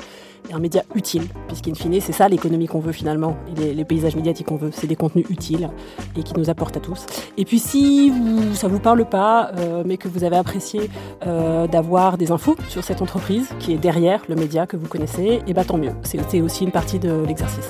et 0.49 0.53
un 0.53 0.59
média 0.59 0.83
utile, 0.95 1.23
puisqu'in 1.47 1.73
fine, 1.73 1.99
c'est 2.01 2.11
ça 2.11 2.27
l'économie 2.27 2.67
qu'on 2.67 2.79
veut 2.79 2.91
finalement, 2.91 3.37
et 3.57 3.73
les, 3.73 3.85
paysages 3.85 4.15
médiatiques 4.15 4.47
qu'on 4.47 4.57
veut, 4.57 4.71
c'est 4.71 4.87
des 4.87 4.95
contenus 4.95 5.25
utiles 5.29 5.69
et 6.17 6.23
qui 6.23 6.33
nous 6.37 6.49
apportent 6.49 6.77
à 6.77 6.79
tous. 6.79 7.05
Et 7.37 7.45
puis 7.45 7.59
si 7.59 8.09
vous, 8.09 8.53
ça 8.53 8.67
vous 8.67 8.79
parle 8.79 9.07
pas, 9.07 9.51
euh, 9.57 9.83
mais 9.85 9.97
que 9.97 10.07
vous 10.07 10.23
avez 10.23 10.37
apprécié 10.37 10.89
euh, 11.25 11.67
d'avoir 11.67 12.17
des 12.17 12.31
infos 12.31 12.55
sur 12.67 12.83
cette 12.83 13.01
entreprise 13.01 13.49
qui 13.59 13.73
est 13.73 13.77
derrière 13.77 14.21
le 14.27 14.35
média 14.35 14.67
que 14.67 14.77
vous 14.77 14.87
connaissez, 14.87 15.23
et 15.23 15.41
eh 15.47 15.53
bah 15.53 15.61
ben, 15.61 15.67
tant 15.67 15.77
mieux, 15.77 15.93
c'est 16.03 16.41
aussi 16.41 16.63
une 16.63 16.71
partie 16.71 16.99
de 16.99 17.23
l'exercice. 17.25 17.69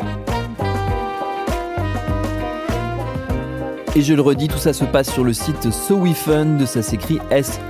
Et 3.95 4.01
je 4.01 4.13
le 4.13 4.21
redis, 4.21 4.47
tout 4.47 4.57
ça 4.57 4.71
se 4.71 4.85
passe 4.85 5.11
sur 5.11 5.23
le 5.23 5.33
site 5.33 5.71
SoWeFund, 5.71 6.65
ça 6.65 6.83
s'écrit 6.83 7.19
S-O-W-E-F-U-N-D. 7.31 7.69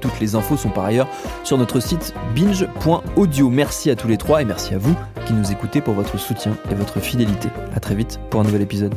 Toutes 0.00 0.20
les 0.20 0.34
infos 0.36 0.56
sont 0.56 0.70
par 0.70 0.84
ailleurs 0.84 1.08
sur 1.42 1.58
notre 1.58 1.80
site 1.80 2.14
binge.audio. 2.34 3.50
Merci 3.50 3.90
à 3.90 3.96
tous 3.96 4.08
les 4.08 4.16
trois 4.16 4.42
et 4.42 4.44
merci 4.44 4.74
à 4.74 4.78
vous 4.78 4.94
qui 5.26 5.32
nous 5.32 5.50
écoutez 5.50 5.80
pour 5.80 5.94
votre 5.94 6.18
soutien 6.18 6.56
et 6.70 6.74
votre 6.74 7.00
fidélité. 7.00 7.48
À 7.74 7.80
très 7.80 7.96
vite 7.96 8.20
pour 8.30 8.40
un 8.40 8.44
nouvel 8.44 8.62
épisode. 8.62 8.94